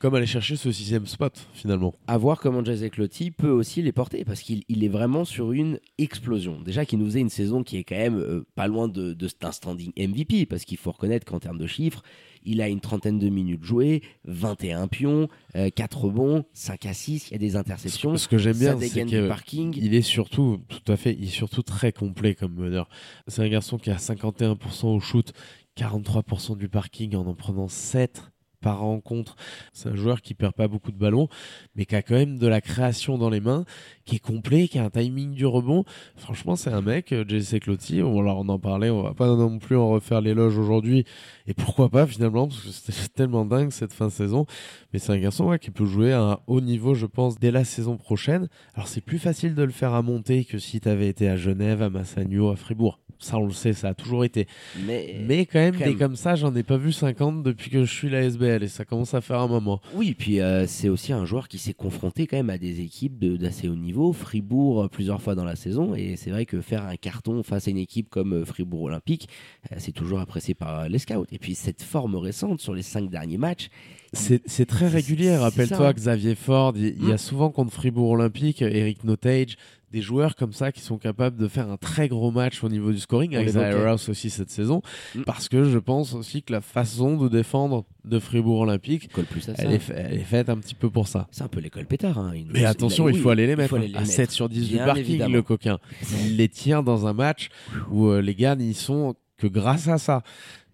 comme 0.00 0.14
aller 0.14 0.26
chercher 0.26 0.56
ce 0.56 0.72
sixième 0.72 1.06
spot, 1.06 1.46
finalement. 1.52 1.94
à 2.06 2.16
voir 2.16 2.40
comment 2.40 2.64
Jazz 2.64 2.88
Clotti 2.90 3.30
peut 3.30 3.50
aussi 3.50 3.82
les 3.82 3.92
porter 3.92 4.24
parce 4.24 4.40
qu'il 4.40 4.62
il 4.68 4.82
est 4.82 4.88
vraiment 4.88 5.26
sur 5.26 5.52
une 5.52 5.78
explosion. 5.98 6.58
Déjà 6.62 6.86
qu'il 6.86 6.98
nous 6.98 7.04
faisait 7.04 7.20
une 7.20 7.28
saison 7.28 7.62
qui 7.62 7.76
est 7.76 7.84
quand 7.84 7.96
même 7.96 8.18
euh, 8.18 8.46
pas 8.54 8.66
loin 8.66 8.88
de, 8.88 9.12
d'un 9.12 9.52
standing 9.52 9.92
MVP 9.98 10.46
parce 10.46 10.64
qu'il 10.64 10.78
faut 10.78 10.90
reconnaître 10.90 11.26
qu'en 11.26 11.38
termes 11.38 11.58
de 11.58 11.66
chiffres, 11.66 12.02
il 12.44 12.62
a 12.62 12.68
une 12.68 12.80
trentaine 12.80 13.18
de 13.18 13.28
minutes 13.28 13.62
jouées, 13.62 14.02
21 14.24 14.88
pions, 14.88 15.28
euh, 15.54 15.68
4 15.68 16.04
rebonds, 16.04 16.44
5 16.54 16.86
assists, 16.86 17.28
il 17.28 17.32
y 17.32 17.34
a 17.34 17.38
des 17.38 17.56
interceptions. 17.56 18.16
Ce 18.16 18.26
que 18.26 18.38
j'aime 18.38 18.56
bien, 18.56 18.80
c'est 18.80 19.04
que 19.04 19.28
parking. 19.28 19.74
il 19.76 19.94
est 19.94 20.00
surtout, 20.00 20.60
tout 20.68 20.90
à 20.90 20.96
fait, 20.96 21.14
il 21.18 21.24
est 21.24 21.26
surtout 21.26 21.62
très 21.62 21.92
complet 21.92 22.34
comme 22.34 22.54
meneur. 22.54 22.88
C'est 23.26 23.42
un 23.42 23.48
garçon 23.48 23.76
qui 23.76 23.90
a 23.90 23.96
51% 23.96 24.86
au 24.86 25.00
shoot, 25.00 25.34
43% 25.76 26.56
du 26.56 26.70
parking 26.70 27.14
en 27.16 27.26
en 27.26 27.34
prenant 27.34 27.68
7 27.68 28.22
par 28.60 28.80
rencontre. 28.80 29.36
C'est 29.72 29.88
un 29.88 29.94
joueur 29.94 30.22
qui 30.22 30.34
perd 30.34 30.54
pas 30.54 30.68
beaucoup 30.68 30.92
de 30.92 30.98
ballons, 30.98 31.28
mais 31.74 31.86
qui 31.86 31.94
a 31.94 32.02
quand 32.02 32.14
même 32.14 32.38
de 32.38 32.46
la 32.46 32.60
création 32.60 33.18
dans 33.18 33.30
les 33.30 33.40
mains, 33.40 33.64
qui 34.04 34.16
est 34.16 34.20
complet, 34.20 34.68
qui 34.68 34.78
a 34.78 34.84
un 34.84 34.90
timing 34.90 35.32
du 35.32 35.46
rebond. 35.46 35.84
Franchement, 36.16 36.56
c'est 36.56 36.70
un 36.70 36.82
mec, 36.82 37.12
euh, 37.12 37.24
JC 37.26 37.60
Clotti, 37.60 38.02
on, 38.02 38.20
alors 38.20 38.38
on 38.38 38.48
en 38.48 38.58
parlait, 38.58 38.90
on 38.90 39.02
va 39.02 39.14
pas 39.14 39.26
non 39.26 39.58
plus 39.58 39.76
en 39.76 39.90
refaire 39.90 40.20
l'éloge 40.20 40.58
aujourd'hui, 40.58 41.04
et 41.46 41.54
pourquoi 41.54 41.88
pas 41.88 42.06
finalement, 42.06 42.48
parce 42.48 42.60
que 42.60 42.70
c'était 42.70 43.08
tellement 43.14 43.44
dingue 43.44 43.70
cette 43.70 43.92
fin 43.92 44.06
de 44.06 44.12
saison. 44.12 44.46
Mais 44.92 44.98
c'est 44.98 45.12
un 45.12 45.18
garçon 45.18 45.46
ouais, 45.46 45.58
qui 45.58 45.70
peut 45.70 45.86
jouer 45.86 46.12
à 46.12 46.22
un 46.22 46.38
haut 46.46 46.60
niveau, 46.60 46.94
je 46.94 47.06
pense, 47.06 47.38
dès 47.38 47.50
la 47.50 47.64
saison 47.64 47.96
prochaine. 47.96 48.48
Alors 48.74 48.88
c'est 48.88 49.00
plus 49.00 49.18
facile 49.18 49.54
de 49.54 49.62
le 49.62 49.72
faire 49.72 49.94
à 49.94 50.02
monter 50.02 50.44
que 50.44 50.58
si 50.58 50.80
tu 50.80 50.88
avais 50.88 51.08
été 51.08 51.28
à 51.28 51.36
Genève, 51.36 51.82
à 51.82 51.90
Massagno, 51.90 52.50
à 52.50 52.56
Fribourg. 52.56 52.98
Ça, 53.22 53.36
on 53.36 53.44
le 53.44 53.52
sait, 53.52 53.74
ça 53.74 53.88
a 53.88 53.94
toujours 53.94 54.24
été. 54.24 54.46
Mais, 54.86 55.20
Mais 55.26 55.44
quand 55.44 55.58
même, 55.58 55.74
quand 55.74 55.84
des 55.84 55.90
même. 55.90 55.98
comme 55.98 56.16
ça, 56.16 56.36
j'en 56.36 56.54
ai 56.56 56.62
pas 56.62 56.78
vu 56.78 56.90
50 56.90 57.42
depuis 57.42 57.70
que 57.70 57.84
je 57.84 57.94
suis 57.94 58.08
la 58.08 58.22
SBL 58.22 58.49
et 58.62 58.68
ça 58.68 58.84
commence 58.84 59.14
à 59.14 59.20
faire 59.20 59.40
un 59.40 59.48
moment. 59.48 59.80
Oui, 59.94 60.14
puis 60.18 60.40
euh, 60.40 60.66
c'est 60.66 60.88
aussi 60.88 61.12
un 61.12 61.24
joueur 61.24 61.48
qui 61.48 61.58
s'est 61.58 61.74
confronté 61.74 62.26
quand 62.26 62.36
même 62.36 62.50
à 62.50 62.58
des 62.58 62.80
équipes 62.80 63.18
de- 63.18 63.36
d'assez 63.36 63.68
haut 63.68 63.76
niveau, 63.76 64.12
Fribourg 64.12 64.82
euh, 64.84 64.88
plusieurs 64.88 65.20
fois 65.22 65.34
dans 65.34 65.44
la 65.44 65.56
saison, 65.56 65.94
et 65.94 66.16
c'est 66.16 66.30
vrai 66.30 66.46
que 66.46 66.60
faire 66.60 66.84
un 66.86 66.96
carton 66.96 67.42
face 67.42 67.68
à 67.68 67.70
une 67.70 67.78
équipe 67.78 68.08
comme 68.08 68.32
euh, 68.32 68.44
Fribourg 68.44 68.82
Olympique, 68.82 69.28
euh, 69.72 69.76
c'est 69.78 69.92
toujours 69.92 70.20
apprécié 70.20 70.54
par 70.54 70.88
les 70.88 70.98
scouts. 70.98 71.26
Et 71.32 71.38
puis 71.38 71.54
cette 71.54 71.82
forme 71.82 72.16
récente 72.16 72.60
sur 72.60 72.74
les 72.74 72.82
cinq 72.82 73.08
derniers 73.10 73.38
matchs, 73.38 73.68
C'est 74.12 74.66
très 74.66 74.88
régulier. 74.88 75.36
Rappelle-toi. 75.36 75.92
Xavier 75.92 76.34
Ford, 76.34 76.72
il 76.76 76.96
il 77.00 77.08
y 77.08 77.12
a 77.12 77.14
Mm. 77.14 77.18
souvent 77.18 77.50
contre 77.50 77.72
Fribourg 77.72 78.10
Olympique, 78.10 78.60
Eric 78.62 79.04
Notage, 79.04 79.56
des 79.90 80.02
joueurs 80.02 80.36
comme 80.36 80.52
ça 80.52 80.72
qui 80.72 80.80
sont 80.80 80.98
capables 80.98 81.36
de 81.36 81.48
faire 81.48 81.68
un 81.70 81.76
très 81.76 82.08
gros 82.08 82.30
match 82.30 82.62
au 82.62 82.68
niveau 82.68 82.92
du 82.92 82.98
scoring. 82.98 83.32
L'évoquait. 83.36 83.90
Rouse 83.90 84.08
aussi 84.08 84.30
cette 84.30 84.50
saison. 84.50 84.82
Mm. 85.14 85.22
Parce 85.22 85.48
que 85.48 85.64
je 85.64 85.78
pense 85.78 86.14
aussi 86.14 86.42
que 86.42 86.52
la 86.52 86.60
façon 86.60 87.16
de 87.16 87.28
défendre 87.28 87.84
de 88.04 88.18
Fribourg 88.18 88.60
Olympique, 88.60 89.08
plus 89.10 89.48
à 89.48 89.52
elle 89.58 89.72
est, 89.72 89.78
fa- 89.78 89.94
elle 89.94 90.14
est 90.14 90.24
faite 90.24 90.48
un 90.48 90.56
petit 90.58 90.74
peu 90.74 90.90
pour 90.90 91.08
ça. 91.08 91.26
C'est 91.30 91.42
un 91.42 91.48
peu 91.48 91.60
l'école 91.60 91.86
pétard. 91.86 92.18
Hein. 92.18 92.32
Nous- 92.36 92.52
Mais 92.52 92.64
attention, 92.64 93.08
il 93.08 93.16
oui, 93.16 93.20
faut 93.20 93.30
aller 93.30 93.46
les 93.46 93.56
mettre. 93.56 93.74
hein. 93.74 93.78
aller 93.78 93.88
les 93.88 93.96
à 93.96 94.00
mettre. 94.00 94.12
7 94.12 94.30
sur 94.30 94.48
10 94.48 94.68
du 94.68 94.74
Bien 94.74 94.84
parking, 94.86 95.04
évidemment. 95.04 95.34
le 95.34 95.42
coquin. 95.42 95.78
Il 96.24 96.36
les 96.38 96.48
tient 96.48 96.82
dans 96.82 97.06
un 97.06 97.12
match 97.12 97.48
où 97.90 98.06
euh, 98.08 98.20
les 98.22 98.34
gars 98.34 98.54
n'y 98.56 98.74
sont 98.74 99.14
que 99.38 99.46
grâce 99.46 99.88
à 99.88 99.98
ça. 99.98 100.22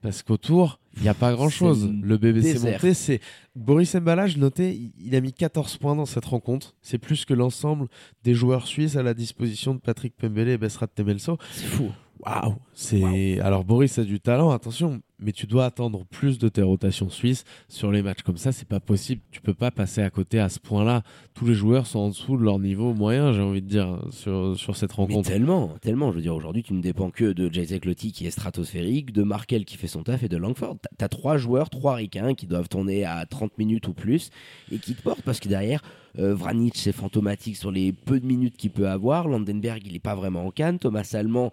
Parce 0.02 0.22
qu'autour, 0.22 0.78
Il 0.96 1.02
n'y 1.02 1.08
a 1.08 1.14
pas 1.14 1.32
grand-chose. 1.32 1.90
Le 2.02 2.16
BBC 2.16 2.54
désert. 2.54 2.72
monté, 2.74 2.94
c'est... 2.94 3.20
Boris 3.54 3.94
Mbala, 3.94 4.26
je 4.26 4.38
notais, 4.38 4.78
il 4.98 5.14
a 5.14 5.20
mis 5.20 5.32
14 5.32 5.76
points 5.78 5.96
dans 5.96 6.06
cette 6.06 6.24
rencontre. 6.26 6.74
C'est 6.82 6.98
plus 6.98 7.24
que 7.24 7.34
l'ensemble 7.34 7.88
des 8.22 8.34
joueurs 8.34 8.66
suisses 8.66 8.96
à 8.96 9.02
la 9.02 9.14
disposition 9.14 9.74
de 9.74 9.80
Patrick 9.80 10.14
Pembele 10.16 10.48
et 10.48 10.58
Bessrat 10.58 10.86
Temelso. 10.88 11.38
C'est 11.52 11.64
fou. 11.64 11.90
Waouh 12.26 12.56
C'est 12.74 13.38
alors 13.40 13.64
Boris 13.64 13.98
a 13.98 14.04
du 14.04 14.18
talent, 14.20 14.50
attention, 14.50 15.00
mais 15.20 15.30
tu 15.32 15.46
dois 15.46 15.64
attendre 15.64 16.04
plus 16.10 16.38
de 16.38 16.48
tes 16.48 16.62
rotations 16.62 17.08
suisses 17.08 17.44
sur 17.68 17.92
les 17.92 18.02
matchs 18.02 18.22
comme 18.22 18.36
ça. 18.36 18.50
C'est 18.50 18.66
pas 18.66 18.80
possible. 18.80 19.22
Tu 19.30 19.40
peux 19.40 19.54
pas 19.54 19.70
passer 19.70 20.02
à 20.02 20.10
côté 20.10 20.40
à 20.40 20.48
ce 20.48 20.58
point-là. 20.58 21.02
Tous 21.34 21.46
les 21.46 21.54
joueurs 21.54 21.86
sont 21.86 22.00
en 22.00 22.08
dessous 22.08 22.36
de 22.36 22.42
leur 22.42 22.58
niveau 22.58 22.92
moyen, 22.94 23.32
j'ai 23.32 23.40
envie 23.42 23.62
de 23.62 23.68
dire, 23.68 24.00
sur, 24.10 24.56
sur 24.58 24.74
cette 24.76 24.90
Mais 24.90 25.04
rencontre. 25.04 25.28
tellement, 25.28 25.68
tellement. 25.80 26.10
Je 26.10 26.16
veux 26.16 26.22
dire, 26.22 26.34
aujourd'hui, 26.34 26.64
tu 26.64 26.74
ne 26.74 26.82
dépends 26.82 27.10
que 27.10 27.32
de 27.32 27.52
Jacek 27.52 27.84
Lotti 27.84 28.10
qui 28.10 28.26
est 28.26 28.30
stratosphérique, 28.30 29.12
de 29.12 29.22
Markel 29.22 29.64
qui 29.64 29.76
fait 29.76 29.86
son 29.86 30.02
taf 30.02 30.22
et 30.24 30.28
de 30.28 30.36
Langford. 30.36 30.76
T'as- 30.98 31.08
trois 31.08 31.36
joueurs, 31.38 31.70
trois 31.70 31.94
ricains 31.94 32.34
qui 32.34 32.46
doivent 32.48 32.68
tourner 32.68 33.04
à 33.04 33.24
30 33.24 33.56
minutes 33.58 33.86
ou 33.86 33.94
plus 33.94 34.30
et 34.72 34.78
qui 34.78 34.94
te 34.96 35.02
portent 35.02 35.22
parce 35.22 35.38
que 35.38 35.48
derrière, 35.48 35.80
euh, 36.18 36.34
Vranic, 36.34 36.76
c'est 36.76 36.92
fantomatique 36.92 37.56
sur 37.56 37.70
les 37.70 37.92
peu 37.92 38.18
de 38.18 38.26
minutes 38.26 38.56
qu'il 38.56 38.70
peut 38.70 38.88
avoir. 38.88 39.28
Landenberg, 39.28 39.80
il 39.86 39.94
est 39.94 40.00
pas 40.00 40.16
vraiment 40.16 40.44
en 40.44 40.50
canne. 40.50 40.78
Thomas 40.80 41.08
Allemand, 41.14 41.52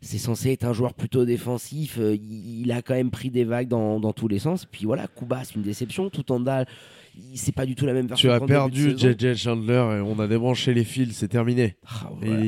c'est 0.00 0.18
censé 0.18 0.52
être 0.52 0.64
un 0.64 0.72
joueur 0.72 0.94
plutôt 0.94 1.24
défensif. 1.24 1.98
Euh, 1.98 2.16
il, 2.16 2.70
a 2.72 2.82
quand 2.82 2.94
même 2.94 3.10
pris 3.10 3.30
des 3.30 3.44
vagues 3.44 3.68
dans, 3.68 4.12
tous 4.12 4.28
les 4.28 4.38
sens. 4.38 4.64
Puis 4.64 4.84
voilà, 4.84 5.06
Kuba, 5.08 5.42
c'est 5.44 5.56
une 5.56 5.62
déception. 5.62 6.08
Tout 6.10 6.30
en 6.32 6.40
dalle, 6.40 6.66
c'est 7.34 7.54
pas 7.54 7.66
du 7.66 7.74
tout 7.74 7.86
la 7.86 7.92
même 7.92 8.06
version. 8.06 8.28
Tu 8.28 8.32
as 8.34 8.40
perdu. 8.40 8.94
JJ 8.96 9.34
Chandler 9.34 9.98
et 9.98 10.00
on 10.00 10.18
a 10.18 10.26
débranché 10.26 10.74
les 10.74 10.84
fils, 10.84 11.12
c'est 11.16 11.28
terminé. 11.28 11.76
Ah, 11.86 12.10
Et 12.22 12.26
voilà. 12.26 12.44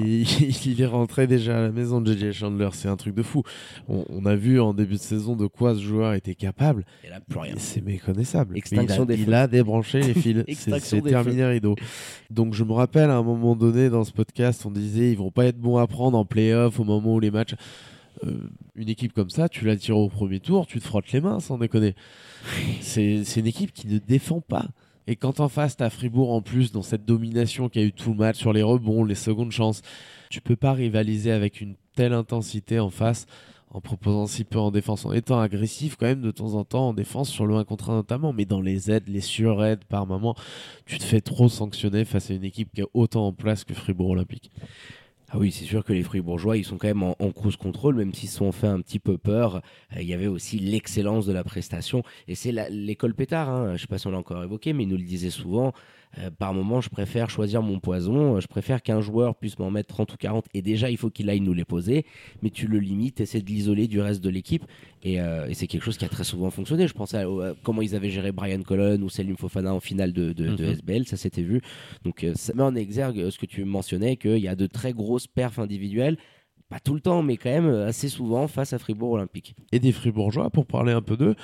il 0.66 0.80
est 0.80 0.86
rentré 0.86 1.26
déjà 1.26 1.58
à 1.58 1.62
la 1.62 1.70
maison 1.72 2.00
de 2.00 2.12
JJ 2.12 2.32
Chandler, 2.32 2.68
c'est 2.72 2.88
un 2.88 2.96
truc 2.96 3.14
de 3.14 3.22
fou. 3.22 3.42
On, 3.88 4.04
on 4.08 4.26
a 4.26 4.34
vu 4.36 4.60
en 4.60 4.72
début 4.74 4.94
de 4.94 5.00
saison 5.00 5.36
de 5.36 5.46
quoi 5.46 5.74
ce 5.74 5.80
joueur 5.80 6.14
était 6.14 6.34
capable. 6.34 6.84
Là, 7.08 7.20
plus 7.20 7.38
rien. 7.38 7.54
C'est 7.58 7.84
méconnaissable. 7.84 8.56
Extinction 8.56 9.06
il, 9.08 9.12
a, 9.12 9.16
il 9.16 9.34
a 9.34 9.46
débranché 9.46 10.00
les 10.00 10.14
fils. 10.14 10.44
C'est- 10.80 11.00
terminé 11.02 11.44
rideau. 11.44 11.74
Donc 12.30 12.54
je 12.54 12.64
me 12.64 12.72
rappelle 12.72 13.10
à 13.10 13.16
un 13.16 13.22
moment 13.22 13.56
donné 13.56 13.90
dans 13.90 14.04
ce 14.04 14.12
podcast, 14.12 14.64
on 14.66 14.70
disait 14.70 15.10
ils 15.12 15.18
vont 15.18 15.30
pas 15.30 15.46
être 15.46 15.58
bons 15.58 15.76
à 15.78 15.86
prendre 15.86 16.16
en 16.18 16.24
playoff 16.24 16.78
au 16.80 16.84
moment 16.84 17.14
où 17.14 17.20
les 17.20 17.30
matchs. 17.30 17.54
Euh, 18.24 18.50
une 18.74 18.88
équipe 18.88 19.12
comme 19.12 19.30
ça, 19.30 19.48
tu 19.48 19.64
la 19.64 19.76
tires 19.76 19.98
au 19.98 20.08
premier 20.08 20.40
tour, 20.40 20.66
tu 20.66 20.78
te 20.80 20.84
frottes 20.84 21.12
les 21.12 21.20
mains 21.20 21.40
sans 21.40 21.58
déconner. 21.58 21.94
C'est 22.80 23.36
une 23.36 23.46
équipe 23.46 23.72
qui 23.72 23.86
ne 23.86 23.98
défend 23.98 24.40
pas. 24.40 24.68
Et 25.06 25.16
quand 25.16 25.40
en 25.40 25.48
face, 25.48 25.76
t'as 25.76 25.90
Fribourg 25.90 26.32
en 26.32 26.42
plus 26.42 26.72
dans 26.72 26.82
cette 26.82 27.04
domination 27.04 27.68
qui 27.68 27.78
a 27.78 27.82
eu 27.82 27.92
tout 27.92 28.10
le 28.10 28.16
match 28.16 28.36
sur 28.36 28.52
les 28.52 28.62
rebonds, 28.62 29.04
les 29.04 29.14
secondes 29.14 29.50
chances, 29.50 29.82
tu 30.28 30.40
peux 30.40 30.56
pas 30.56 30.72
rivaliser 30.72 31.32
avec 31.32 31.60
une 31.60 31.74
telle 31.94 32.12
intensité 32.12 32.78
en 32.78 32.90
face 32.90 33.26
en 33.72 33.80
proposant 33.80 34.26
si 34.26 34.44
peu 34.44 34.58
en 34.58 34.70
défense, 34.70 35.06
en 35.06 35.12
étant 35.12 35.40
agressif 35.40 35.96
quand 35.96 36.06
même 36.06 36.22
de 36.22 36.30
temps 36.30 36.54
en 36.54 36.64
temps 36.64 36.88
en 36.88 36.92
défense 36.92 37.30
sur 37.30 37.46
le 37.46 37.54
1 37.54 37.64
contre 37.64 37.90
1 37.90 37.94
notamment, 37.94 38.32
mais 38.32 38.44
dans 38.44 38.60
les 38.60 38.90
aides, 38.90 39.08
les 39.08 39.20
suraides 39.20 39.84
par 39.84 40.06
moment, 40.06 40.34
tu 40.86 40.98
te 40.98 41.04
fais 41.04 41.20
trop 41.20 41.48
sanctionner 41.48 42.04
face 42.04 42.30
à 42.30 42.34
une 42.34 42.44
équipe 42.44 42.72
qui 42.74 42.82
a 42.82 42.86
autant 42.94 43.26
en 43.28 43.32
place 43.32 43.64
que 43.64 43.74
Fribourg 43.74 44.10
Olympique. 44.10 44.50
Ah 45.32 45.38
oui, 45.38 45.52
c'est 45.52 45.64
sûr 45.64 45.84
que 45.84 45.92
les 45.92 46.02
Fribourgeois, 46.02 46.56
ils 46.56 46.64
sont 46.64 46.76
quand 46.76 46.88
même 46.88 47.04
en, 47.04 47.14
en 47.20 47.30
control, 47.30 47.94
même 47.94 48.12
s'ils 48.12 48.28
se 48.28 48.38
sont 48.38 48.50
fait 48.50 48.66
un 48.66 48.80
petit 48.80 48.98
peu 48.98 49.16
peur. 49.16 49.62
Euh, 49.96 50.00
Il 50.00 50.08
y 50.08 50.12
avait 50.12 50.26
aussi 50.26 50.58
l'excellence 50.58 51.24
de 51.24 51.32
la 51.32 51.44
prestation. 51.44 52.02
Et 52.26 52.34
c'est 52.34 52.50
l'école 52.70 53.14
pétard, 53.14 53.48
hein. 53.48 53.76
je 53.76 53.82
sais 53.82 53.86
pas 53.86 53.98
si 53.98 54.08
on 54.08 54.10
l'a 54.10 54.18
encore 54.18 54.42
évoqué, 54.42 54.72
mais 54.72 54.82
il 54.82 54.88
nous 54.88 54.96
le 54.96 55.04
disait 55.04 55.30
souvent. 55.30 55.72
Euh, 56.18 56.28
par 56.30 56.52
moment, 56.54 56.80
je 56.80 56.88
préfère 56.90 57.30
choisir 57.30 57.62
mon 57.62 57.78
poison. 57.78 58.36
Euh, 58.36 58.40
Je 58.40 58.48
préfère 58.48 58.82
qu'un 58.82 59.00
joueur 59.00 59.36
puisse 59.36 59.58
m'en 59.60 59.70
mettre 59.70 59.88
30 59.94 60.12
ou 60.12 60.16
40. 60.16 60.46
Et 60.54 60.60
déjà, 60.62 60.90
il 60.90 60.96
faut 60.96 61.08
qu'il 61.10 61.30
aille 61.30 61.40
nous 61.40 61.52
les 61.52 61.64
poser. 61.64 62.04
Mais 62.42 62.50
tu 62.50 62.66
le 62.66 62.78
limites, 62.80 63.20
essaies 63.20 63.40
de 63.42 63.46
l'isoler 63.46 63.86
du 63.86 64.00
reste 64.00 64.20
de 64.22 64.28
l'équipe. 64.28 64.64
Et, 65.04 65.20
euh, 65.20 65.46
et 65.48 65.54
c'est 65.54 65.66
quelque 65.68 65.84
chose 65.84 65.96
qui 65.98 66.04
a 66.04 66.08
très 66.08 66.24
souvent 66.24 66.50
fonctionné. 66.50 66.88
Je 66.88 66.94
pense 66.94 67.14
à, 67.14 67.20
à 67.20 67.54
comment 67.62 67.80
ils 67.82 67.94
avaient 67.94 68.10
géré 68.10 68.32
Brian 68.32 68.62
Colon 68.62 69.00
ou 69.02 69.08
Selim 69.08 69.36
Fofana 69.36 69.72
en 69.72 69.80
finale 69.80 70.12
de, 70.12 70.32
de, 70.32 70.54
de 70.56 70.64
Mhm. 70.64 70.70
SBL. 70.72 71.06
Ça 71.06 71.16
s'était 71.16 71.42
vu. 71.42 71.60
Donc, 72.04 72.26
ça 72.34 72.54
met 72.54 72.62
en 72.64 72.74
exergue 72.74 73.30
ce 73.30 73.38
que 73.38 73.46
tu 73.46 73.64
mentionnais, 73.64 74.16
qu'il 74.16 74.38
y 74.38 74.48
a 74.48 74.56
de 74.56 74.66
très 74.66 74.92
grosses 74.92 75.28
perfs 75.28 75.58
individuelles. 75.60 76.16
Pas 76.70 76.78
tout 76.78 76.94
le 76.94 77.00
temps, 77.00 77.22
mais 77.22 77.36
quand 77.36 77.50
même 77.50 77.66
euh, 77.66 77.88
assez 77.88 78.08
souvent 78.08 78.46
face 78.46 78.72
à 78.72 78.78
Fribourg 78.78 79.12
Olympique. 79.12 79.56
Et 79.72 79.80
des 79.80 79.90
Fribourgeois, 79.90 80.50
pour 80.50 80.66
parler 80.66 80.92
un 80.92 81.02
peu 81.02 81.16
d'eux, 81.16 81.34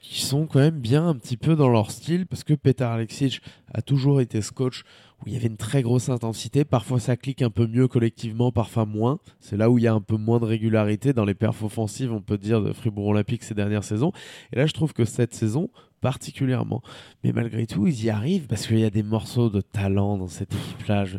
qui 0.00 0.22
sont 0.22 0.46
quand 0.46 0.60
même 0.60 0.78
bien 0.78 1.08
un 1.08 1.14
petit 1.16 1.36
peu 1.36 1.56
dans 1.56 1.68
leur 1.68 1.90
style, 1.90 2.26
parce 2.26 2.44
que 2.44 2.54
Petar 2.54 2.92
Alexic 2.92 3.42
a 3.74 3.82
toujours 3.82 4.20
été 4.20 4.40
ce 4.40 4.52
coach 4.52 4.84
où 5.22 5.28
il 5.28 5.34
y 5.34 5.36
avait 5.36 5.48
une 5.48 5.56
très 5.56 5.82
grosse 5.82 6.08
intensité. 6.08 6.64
Parfois, 6.64 7.00
ça 7.00 7.16
clique 7.16 7.42
un 7.42 7.50
peu 7.50 7.66
mieux 7.66 7.88
collectivement, 7.88 8.52
parfois 8.52 8.86
moins. 8.86 9.18
C'est 9.40 9.56
là 9.56 9.70
où 9.70 9.78
il 9.78 9.84
y 9.84 9.86
a 9.86 9.94
un 9.94 10.00
peu 10.00 10.16
moins 10.16 10.40
de 10.40 10.44
régularité 10.44 11.12
dans 11.12 11.24
les 11.24 11.34
perfs 11.34 11.62
offensives, 11.62 12.12
on 12.12 12.20
peut 12.20 12.38
dire, 12.38 12.62
de 12.62 12.72
Fribourg 12.72 13.08
Olympique 13.08 13.42
ces 13.42 13.54
dernières 13.54 13.84
saisons. 13.84 14.12
Et 14.52 14.56
là, 14.56 14.66
je 14.66 14.72
trouve 14.72 14.92
que 14.92 15.04
cette 15.04 15.34
saison, 15.34 15.70
particulièrement. 16.00 16.82
Mais 17.24 17.32
malgré 17.32 17.66
tout, 17.66 17.86
ils 17.86 18.04
y 18.04 18.10
arrivent 18.10 18.46
parce 18.46 18.66
qu'il 18.66 18.78
y 18.78 18.84
a 18.84 18.90
des 18.90 19.02
morceaux 19.02 19.50
de 19.50 19.60
talent 19.60 20.16
dans 20.16 20.28
cette 20.28 20.54
équipe-là. 20.54 21.04
Je... 21.04 21.18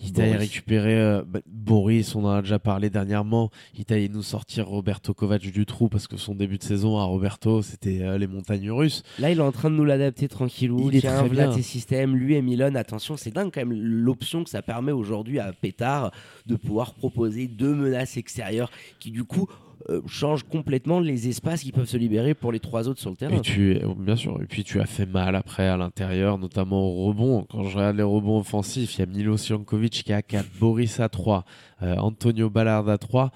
Il 0.00 0.20
récupérer 0.20 0.98
euh, 0.98 1.22
bah, 1.26 1.40
Boris, 1.46 2.14
on 2.14 2.24
en 2.24 2.30
a 2.30 2.42
déjà 2.42 2.58
parlé 2.58 2.88
dernièrement. 2.88 3.50
Il 3.76 3.84
allait 3.92 4.08
nous 4.08 4.22
sortir 4.22 4.68
Roberto 4.68 5.12
Kovac 5.12 5.42
du 5.42 5.66
trou 5.66 5.88
parce 5.88 6.06
que 6.06 6.16
son 6.16 6.34
début 6.34 6.58
de 6.58 6.62
saison 6.62 6.98
à 6.98 7.04
Roberto, 7.04 7.62
c'était 7.62 8.02
euh, 8.02 8.18
les 8.18 8.26
montagnes 8.26 8.70
russes. 8.70 9.02
Là, 9.18 9.30
il 9.30 9.38
est 9.38 9.42
en 9.42 9.52
train 9.52 9.70
de 9.70 9.74
nous 9.74 9.84
l'adapter 9.84 10.28
tranquillou. 10.28 10.88
Il 10.90 10.96
est 10.96 11.00
Tiens, 11.00 11.18
très 11.18 11.26
voilà 11.28 11.46
bien. 11.48 11.56
tes 11.56 11.62
systèmes. 11.62 12.14
Lui 12.14 12.34
et 12.34 12.42
Milan, 12.42 12.74
attention, 12.76 13.16
c'est 13.16 13.32
dingue 13.38 13.50
quand 13.52 13.60
même 13.64 13.72
l'option 13.72 14.44
que 14.44 14.50
ça 14.50 14.62
permet 14.62 14.92
aujourd'hui 14.92 15.38
à 15.38 15.52
Pétard 15.52 16.10
de 16.46 16.56
pouvoir 16.56 16.94
proposer 16.94 17.46
deux 17.46 17.74
menaces 17.74 18.16
extérieures 18.16 18.70
qui, 18.98 19.10
du 19.10 19.24
coup, 19.24 19.48
euh, 19.90 20.02
changent 20.06 20.42
complètement 20.42 20.98
les 20.98 21.28
espaces 21.28 21.62
qui 21.62 21.72
peuvent 21.72 21.88
se 21.88 21.96
libérer 21.96 22.34
pour 22.34 22.50
les 22.50 22.58
trois 22.58 22.88
autres 22.88 23.00
sur 23.00 23.10
le 23.10 23.16
terrain. 23.16 23.36
Et 23.36 23.40
tu, 23.40 23.78
bien 23.96 24.16
sûr, 24.16 24.40
et 24.42 24.46
puis 24.46 24.64
tu 24.64 24.80
as 24.80 24.86
fait 24.86 25.06
mal 25.06 25.36
après 25.36 25.68
à 25.68 25.76
l'intérieur, 25.76 26.36
notamment 26.36 26.82
au 26.82 27.06
rebond. 27.06 27.46
Quand 27.48 27.62
je 27.62 27.76
regarde 27.76 27.96
les 27.96 28.02
rebonds 28.02 28.40
offensifs, 28.40 28.96
il 28.96 29.00
y 29.00 29.02
a 29.02 29.06
Milos 29.06 29.46
Jankovic 29.46 30.02
qui 30.04 30.12
a 30.12 30.20
4, 30.20 30.46
Boris 30.58 30.98
à 31.00 31.08
3, 31.08 31.44
euh, 31.82 31.96
Antonio 31.96 32.50
Ballard 32.50 32.88
à 32.88 32.98
3. 32.98 33.30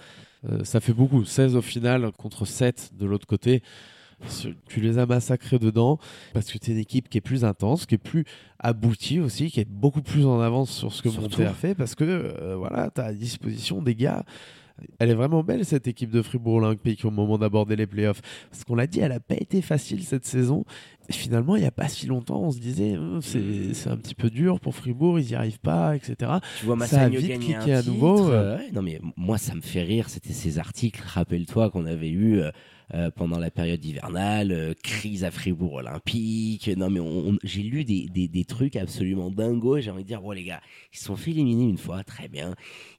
Euh, 0.50 0.64
ça 0.64 0.80
fait 0.80 0.92
beaucoup, 0.92 1.24
16 1.24 1.54
au 1.54 1.62
final 1.62 2.10
contre 2.12 2.44
7 2.44 2.92
de 2.98 3.06
l'autre 3.06 3.26
côté. 3.26 3.62
Tu 4.68 4.80
les 4.80 4.98
as 4.98 5.06
massacrés 5.06 5.58
dedans 5.58 5.98
parce 6.32 6.50
que 6.50 6.58
tu 6.58 6.70
es 6.70 6.74
une 6.74 6.80
équipe 6.80 7.08
qui 7.08 7.18
est 7.18 7.22
plus 7.22 7.44
intense, 7.44 7.86
qui 7.86 7.96
est 7.96 7.98
plus 7.98 8.24
aboutie 8.58 9.20
aussi, 9.20 9.50
qui 9.50 9.60
est 9.60 9.68
beaucoup 9.68 10.02
plus 10.02 10.26
en 10.26 10.40
avance 10.40 10.70
sur 10.70 10.92
ce 10.92 11.02
que. 11.02 11.08
Monté 11.08 11.44
a 11.44 11.52
fait 11.52 11.74
parce 11.74 11.94
que 11.94 12.04
euh, 12.04 12.56
voilà, 12.56 12.90
tu 12.94 13.00
as 13.00 13.04
à 13.04 13.12
disposition 13.12 13.82
des 13.82 13.94
gars. 13.94 14.24
Elle 14.98 15.10
est 15.10 15.14
vraiment 15.14 15.42
belle 15.42 15.64
cette 15.64 15.86
équipe 15.86 16.10
de 16.10 16.22
Fribourg 16.22 16.54
Olympique 16.54 17.04
au 17.04 17.10
moment 17.10 17.38
d'aborder 17.38 17.76
les 17.76 17.86
playoffs. 17.86 18.20
Parce 18.50 18.64
qu'on 18.64 18.74
l'a 18.74 18.86
dit, 18.86 19.00
elle 19.00 19.12
n'a 19.12 19.20
pas 19.20 19.36
été 19.36 19.62
facile 19.62 20.02
cette 20.02 20.24
saison. 20.24 20.64
Et 21.08 21.12
finalement, 21.12 21.56
il 21.56 21.60
n'y 21.60 21.66
a 21.66 21.72
pas 21.72 21.88
si 21.88 22.06
longtemps, 22.06 22.42
on 22.42 22.50
se 22.50 22.58
disait, 22.58 22.96
Hum, 22.96 23.20
c'est 23.22 23.88
un 23.88 23.96
petit 23.96 24.14
peu 24.14 24.30
dur 24.30 24.60
pour 24.60 24.74
Fribourg, 24.74 25.18
ils 25.20 25.26
n'y 25.26 25.34
arrivent 25.34 25.60
pas, 25.60 25.94
etc. 25.94 26.14
Tu 26.60 26.66
vois 26.66 26.76
Ça 26.86 27.02
a 27.02 27.08
Massagno 27.08 27.20
vite 27.20 27.28
gagner 27.28 27.54
cliqué 27.54 27.74
un 27.74 27.78
à 27.78 27.82
nouveau, 27.82 28.30
euh, 28.30 28.56
ouais, 28.58 28.70
non 28.72 28.82
mais 28.82 29.00
moi 29.16 29.36
ça 29.38 29.54
me 29.54 29.60
fait 29.60 29.82
rire. 29.82 30.08
C'était 30.08 30.32
ces 30.32 30.58
articles, 30.58 31.02
rappelle-toi 31.04 31.70
qu'on 31.70 31.86
avait 31.86 32.10
eu 32.10 32.40
euh, 32.40 32.50
euh, 32.94 33.10
pendant 33.10 33.38
la 33.38 33.50
période 33.50 33.82
hivernale, 33.82 34.52
euh, 34.52 34.74
crise 34.82 35.24
à 35.24 35.30
Fribourg 35.30 35.74
Olympique. 35.74 36.68
Non 36.76 36.90
mais 36.90 37.00
j'ai 37.42 37.62
lu 37.62 37.84
des, 37.84 38.06
des, 38.08 38.44
trucs 38.44 38.76
absolument 38.76 39.30
dingos. 39.30 39.80
J'ai 39.80 39.90
envie 39.90 40.02
de 40.02 40.08
dire 40.08 40.20
bon 40.20 40.32
les 40.32 40.44
gars, 40.44 40.60
ils 40.92 40.98
se 40.98 41.06
sont 41.06 41.16
fait 41.16 41.30
éliminer 41.30 41.64
une 41.64 41.78
fois, 41.78 42.04
très 42.04 42.28
bien. 42.28 42.54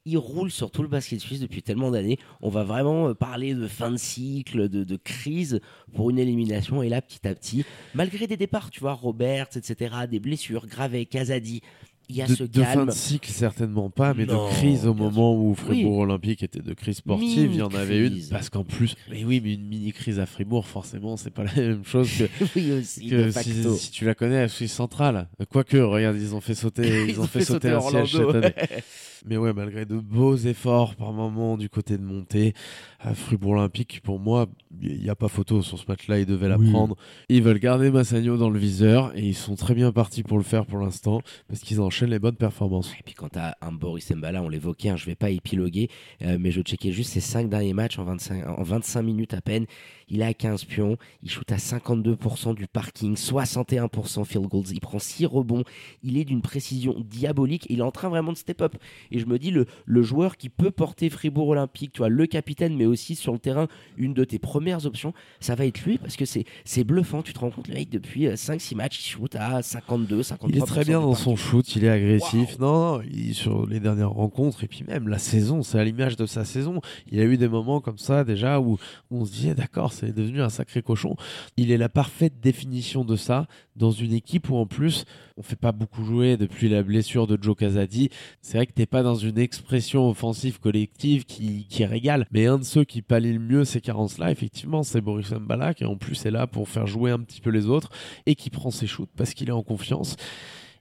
Ils 0.06 0.18
roulent 0.18 0.50
sur 0.50 0.72
tout 0.72 0.82
le 0.82 0.88
basket 0.88 1.20
suisse 1.20 1.40
depuis 1.40 1.62
tellement 1.62 1.92
d'années. 1.92 2.18
On 2.42 2.50
va 2.50 2.64
vraiment 2.64 3.10
euh, 3.10 3.14
parler 3.14 3.54
de 3.54 3.68
fin 3.68 3.92
de 3.92 3.98
cycle, 3.98 4.68
de, 4.68 4.84
de 4.84 4.96
crise 4.96 5.62
pour 5.94 6.10
une 6.10 6.18
élimination. 6.18 6.82
Et 6.82 6.90
là 6.90 7.02
petit 7.02 7.28
à 7.28 7.36
petit, 7.36 7.64
malgré 7.94 8.26
des 8.26 8.38
départs, 8.38 8.72
tu 8.72 8.80
vois, 8.80 8.94
Roberts, 8.94 9.56
etc., 9.56 9.96
des 10.10 10.20
blessures, 10.20 10.66
Gravet, 10.66 11.06
Casadi. 11.06 11.62
Il 12.10 12.18
y 12.18 12.22
a 12.22 12.28
de, 12.28 12.36
ce 12.36 12.44
de 12.44 12.64
fin 12.64 12.86
de 12.86 12.92
cycle, 12.92 13.32
certainement 13.32 13.90
pas, 13.90 14.14
mais 14.14 14.26
Non, 14.26 14.48
de 14.48 14.54
crise 14.54 14.86
au 14.86 14.94
moment 14.94 15.36
où 15.36 15.56
Fribourg 15.56 16.00
Olympique 16.00 16.44
était 16.44 16.60
de 16.60 16.74
crise 16.74 16.98
sportive, 16.98 17.52
il 17.52 17.58
y 17.58 17.62
en 17.62 17.74
avait 17.74 18.08
une. 18.08 18.20
Parce 18.30 18.50
qu'en 18.50 18.64
plus, 18.64 18.96
mais 19.10 19.24
oui, 19.24 19.42
mais 19.44 19.54
une 19.54 19.66
mini-crise 19.66 20.20
à 20.20 20.26
Fribourg, 20.26 20.68
forcément, 20.68 21.18
c'est 21.18 21.32
pas 21.32 21.44
la 21.44 21.54
même 21.54 21.86
chose 21.86 22.10
que, 22.18 22.24
oui 22.56 22.72
aussi, 22.74 23.08
que 23.08 23.32
si, 23.32 23.64
si 23.78 23.92
tu 23.92 24.06
la 24.06 24.16
connais 24.16 24.42
à 24.42 24.48
Suisse 24.48 24.74
centrale. 24.74 25.28
Quoique, 25.50 25.78
regarde, 25.78 26.18
ils 26.18 26.36
ont 26.36 26.42
fait 26.42 26.56
sauter, 26.56 27.06
ils, 27.08 27.20
ont 27.20 27.28
fait, 27.28 27.42
sauter, 27.42 27.70
un 27.70 27.80
siège 27.80 28.16
Orlando. 28.16 28.34
cette 28.34 28.58
année. 28.60 28.84
Mais 29.25 29.38
ouais, 29.38 29.53
malgré 29.53 29.86
de 29.86 29.98
beaux 29.98 30.36
efforts 30.36 30.96
par 30.96 31.13
moment 31.13 31.58
du 31.58 31.70
côté 31.70 31.98
de 31.98 32.03
montée, 32.03 32.53
à 33.00 33.13
Fribourg 33.13 33.53
Olympique, 33.53 34.01
pour 34.03 34.20
moi, 34.20 34.48
il 34.82 35.01
n'y 35.01 35.10
a 35.10 35.15
pas 35.15 35.27
photo 35.30 35.62
sur 35.62 35.77
ce 35.80 35.86
match-là, 35.88 36.20
ils 36.20 36.25
devaient 36.25 36.50
la 36.50 36.58
Oui. 36.58 36.70
prendre. 36.72 36.96
Ils 37.30 37.42
veulent 37.42 37.60
garder 37.60 37.89
Massagno 37.92 38.36
dans 38.38 38.50
le 38.50 38.60
viseur 38.60 39.15
et 39.15 39.22
ils 39.22 39.36
sont 39.36 39.56
très 39.56 39.75
bien 39.75 39.92
partis 39.92 40.24
pour 40.24 40.38
le 40.38 40.44
faire 40.44 40.65
pour 40.65 40.80
l'instant 40.80 41.22
parce 41.48 41.62
qu'ils 41.62 41.80
enchaînent 41.80 42.10
les 42.10 42.20
bonnes 42.20 42.36
performances. 42.36 42.92
Et 43.00 43.03
puis 43.03 43.13
quand 43.13 43.30
t'as 43.30 43.53
un 43.62 43.72
Boris 43.72 44.12
Mbala, 44.12 44.42
on 44.44 44.50
l'évoquait, 44.50 44.89
hein, 44.89 44.98
je 44.98 45.06
vais 45.06 45.15
pas 45.15 45.30
épiloguer, 45.30 45.89
euh, 46.22 46.38
mais 46.39 46.51
je 46.51 46.62
checkais 46.62 46.92
juste 46.92 47.12
ses 47.13 47.22
5 47.22 47.50
derniers 47.50 47.74
matchs 47.74 48.00
en 48.00 48.03
25, 48.03 48.46
en 48.48 48.63
25 48.63 49.01
minutes 49.03 49.34
à 49.34 49.42
peine. 49.42 49.65
Il 50.10 50.22
a 50.24 50.34
15 50.34 50.66
pions, 50.66 50.98
il 51.22 51.30
shoot 51.30 51.52
à 51.52 51.58
52% 51.58 52.56
du 52.56 52.68
parking, 52.68 53.16
61% 53.16 54.26
field 54.26 54.48
goals, 54.48 54.66
il 54.72 54.80
prend 54.80 55.00
6 55.00 55.26
rebonds, 55.26 55.64
il 56.04 56.18
est 56.18 56.26
d'une 56.26 56.42
précision 56.42 56.96
diabolique, 57.00 57.66
il 57.70 57.80
est 57.80 57.84
en 57.84 57.92
train 57.92 58.10
vraiment 58.10 58.32
de 58.32 58.38
step 58.38 58.62
up. 58.62 58.76
Et 59.12 59.20
je 59.20 59.26
me 59.26 59.40
dis, 59.40 59.52
le, 59.52 59.66
le 59.86 60.02
joueur 60.02 60.38
qui 60.38 60.50
peut 60.50 60.72
porter 60.72 61.10
Fribourg 61.10 61.50
Olympique, 61.50 61.94
tu 61.94 62.00
vois, 62.00 62.10
le 62.10 62.26
capitaine, 62.28 62.76
mais 62.76 62.86
aussi 62.86 63.16
sur 63.16 63.34
le 63.34 63.40
terrain, 63.40 63.68
une 63.98 64.14
de 64.14 64.24
tes 64.24 64.40
premières 64.40 64.86
options, 64.86 65.14
ça 65.40 65.56
va 65.56 65.66
être 65.66 65.82
lui 65.84 65.98
parce 65.98 66.16
que 66.16 66.26
c'est 66.26 66.84
bluffant. 66.84 67.22
Tu 67.22 67.34
te 67.34 67.40
rends 67.40 67.52
compte, 67.52 67.68
le 67.68 67.76
mec, 67.76 67.90
depuis 67.90 68.28
5-6 68.28 68.76
matchs, 68.76 69.00
il 69.00 69.10
shoot 69.10 69.36
à 69.36 69.62
52, 69.62 70.22
53%. 70.22 70.38
Il 70.50 70.58
est 70.58 70.62
très 70.66 70.86
bien 70.86 71.00
dans 71.00 71.16
son 71.16 71.36
shoot, 71.36 71.76
il 71.76 71.86
est 71.86 71.90
agressif. 71.90 72.60
Non, 72.60 73.02
il, 73.02 73.34
sur 73.34 73.66
les 73.68 73.80
dernières 73.80 74.12
rencontres, 74.12 74.64
et 74.64 74.68
puis 74.68 74.84
même 74.88 75.08
la 75.08 75.20
saison, 75.20 75.64
c'est 75.64 75.80
à 75.80 75.84
l'image 75.84 76.16
de 76.16 76.26
sa 76.26 76.46
saison. 76.46 76.82
Il 77.12 77.20
a 77.20 77.24
eu 77.24 77.38
des 77.38 77.48
moments 77.48 77.82
comme 77.82 77.98
ça 77.98 78.24
déjà 78.24 78.60
où, 78.60 78.78
où 79.12 79.22
on 79.22 79.26
se 79.26 79.32
disait, 79.32 79.56
d'accord, 79.56 79.93
c'est 79.94 80.14
devenu 80.14 80.42
un 80.42 80.50
sacré 80.50 80.82
cochon. 80.82 81.16
Il 81.58 81.72
est 81.72 81.78
la 81.78 81.90
parfaite 81.90 82.40
définition 82.42 83.06
de 83.06 83.16
ça 83.16 83.48
dans 83.76 83.92
une 83.92 84.14
équipe 84.14 84.50
où 84.50 84.56
en 84.56 84.66
plus 84.66 85.06
on 85.38 85.42
fait 85.42 85.56
pas 85.56 85.72
beaucoup 85.72 86.04
jouer 86.04 86.38
depuis 86.38 86.70
la 86.70 86.84
blessure 86.84 87.28
de 87.28 87.38
Joe 87.42 87.56
Casadi. 87.56 88.10
C'est 88.42 88.58
vrai 88.58 88.68
que 88.68 88.74
t'es 88.74 88.86
pas 88.86 89.04
dans 89.04 89.16
une 89.16 89.38
expression 89.38 90.10
offensive 90.10 90.60
collective 90.60 91.26
qui, 91.26 91.66
qui 91.70 91.86
régale, 91.86 92.28
mais 92.32 92.46
un 92.48 92.60
de 92.60 92.64
ceux 92.64 92.84
qui 92.84 93.02
pallie 93.02 93.34
le 93.34 93.40
mieux 93.40 93.66
ces 93.66 93.82
carences-là, 93.82 94.32
effectivement, 94.32 94.84
c'est 94.84 95.02
Boris 95.02 95.32
Mbala 95.32 95.74
qui 95.74 95.86
en 95.86 95.96
plus 95.96 96.26
est 96.26 96.32
là 96.32 96.48
pour 96.48 96.70
faire 96.70 96.88
jouer 96.88 97.12
un 97.12 97.20
petit 97.20 97.42
peu 97.42 97.50
les 97.50 97.68
autres 97.68 97.90
et 98.26 98.36
qui 98.36 98.50
prend 98.50 98.72
ses 98.72 98.88
shoots 98.88 99.10
parce 99.16 99.34
qu'il 99.34 99.50
est 99.50 99.54
en 99.54 99.64
confiance 99.64 100.16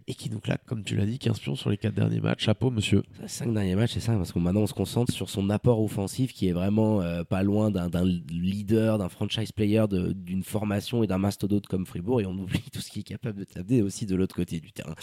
et 0.06 0.14
qui 0.14 0.30
nous 0.30 0.40
claque, 0.40 0.64
comme 0.64 0.85
tu 0.85 0.97
l'as 0.97 1.06
dit, 1.06 1.18
15 1.18 1.40
pions 1.40 1.54
sur 1.54 1.71
les 1.71 1.76
4 1.76 1.94
derniers 1.94 2.21
matchs. 2.21 2.44
Chapeau, 2.44 2.71
monsieur. 2.71 3.02
5 3.26 3.52
derniers 3.52 3.75
matchs, 3.75 3.92
c'est 3.94 4.00
ça, 4.00 4.14
parce 4.14 4.32
que 4.32 4.38
maintenant 4.38 4.62
on 4.62 4.66
se 4.66 4.75
concentre 4.75 5.12
sur 5.12 5.30
son 5.30 5.50
apport 5.50 5.82
offensif 5.82 6.32
qui 6.32 6.49
est 6.49 6.52
vraiment 6.52 7.00
euh, 7.00 7.25
pas 7.25 7.42
loin 7.42 7.71
d'un 7.71 8.04
leader, 8.04 8.99
d'un 8.99 9.09
franchise 9.09 9.52
player, 9.52 9.85
d'une 9.88 10.42
formation 10.42 11.02
et 11.02 11.06
d'un 11.06 11.18
mastodonte 11.18 11.66
comme 11.66 11.87
Fribourg, 11.87 12.21
et 12.21 12.26
on 12.26 12.32
oublie 12.32 12.62
tout 12.73 12.80
ce 12.80 12.90
qui 12.90 13.00
est 13.00 13.04
capable 13.04 13.38
de 13.38 13.44
taper 13.44 13.82
aussi 13.82 14.06
de 14.06 14.16
l'autre 14.16 14.35
côté 14.35 14.61
du 14.61 14.73
terrain. 14.73 14.94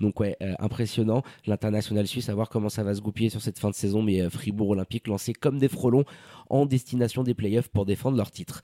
Donc, 0.00 0.20
ouais, 0.20 0.36
euh, 0.42 0.54
impressionnant. 0.58 1.22
L'international 1.46 2.06
suisse, 2.06 2.28
à 2.28 2.34
voir 2.34 2.48
comment 2.48 2.68
ça 2.68 2.82
va 2.82 2.94
se 2.94 3.00
goupiller 3.00 3.30
sur 3.30 3.42
cette 3.42 3.58
fin 3.58 3.70
de 3.70 3.74
saison, 3.74 4.02
mais 4.02 4.20
euh, 4.22 4.30
Fribourg 4.30 4.70
Olympique 4.70 5.06
lancé 5.06 5.32
comme 5.32 5.58
des 5.58 5.68
frelons 5.68 6.04
en 6.48 6.66
destination 6.66 7.22
des 7.22 7.34
playoffs 7.34 7.68
pour 7.68 7.86
défendre 7.86 8.16
leur 8.16 8.30
titre. 8.30 8.62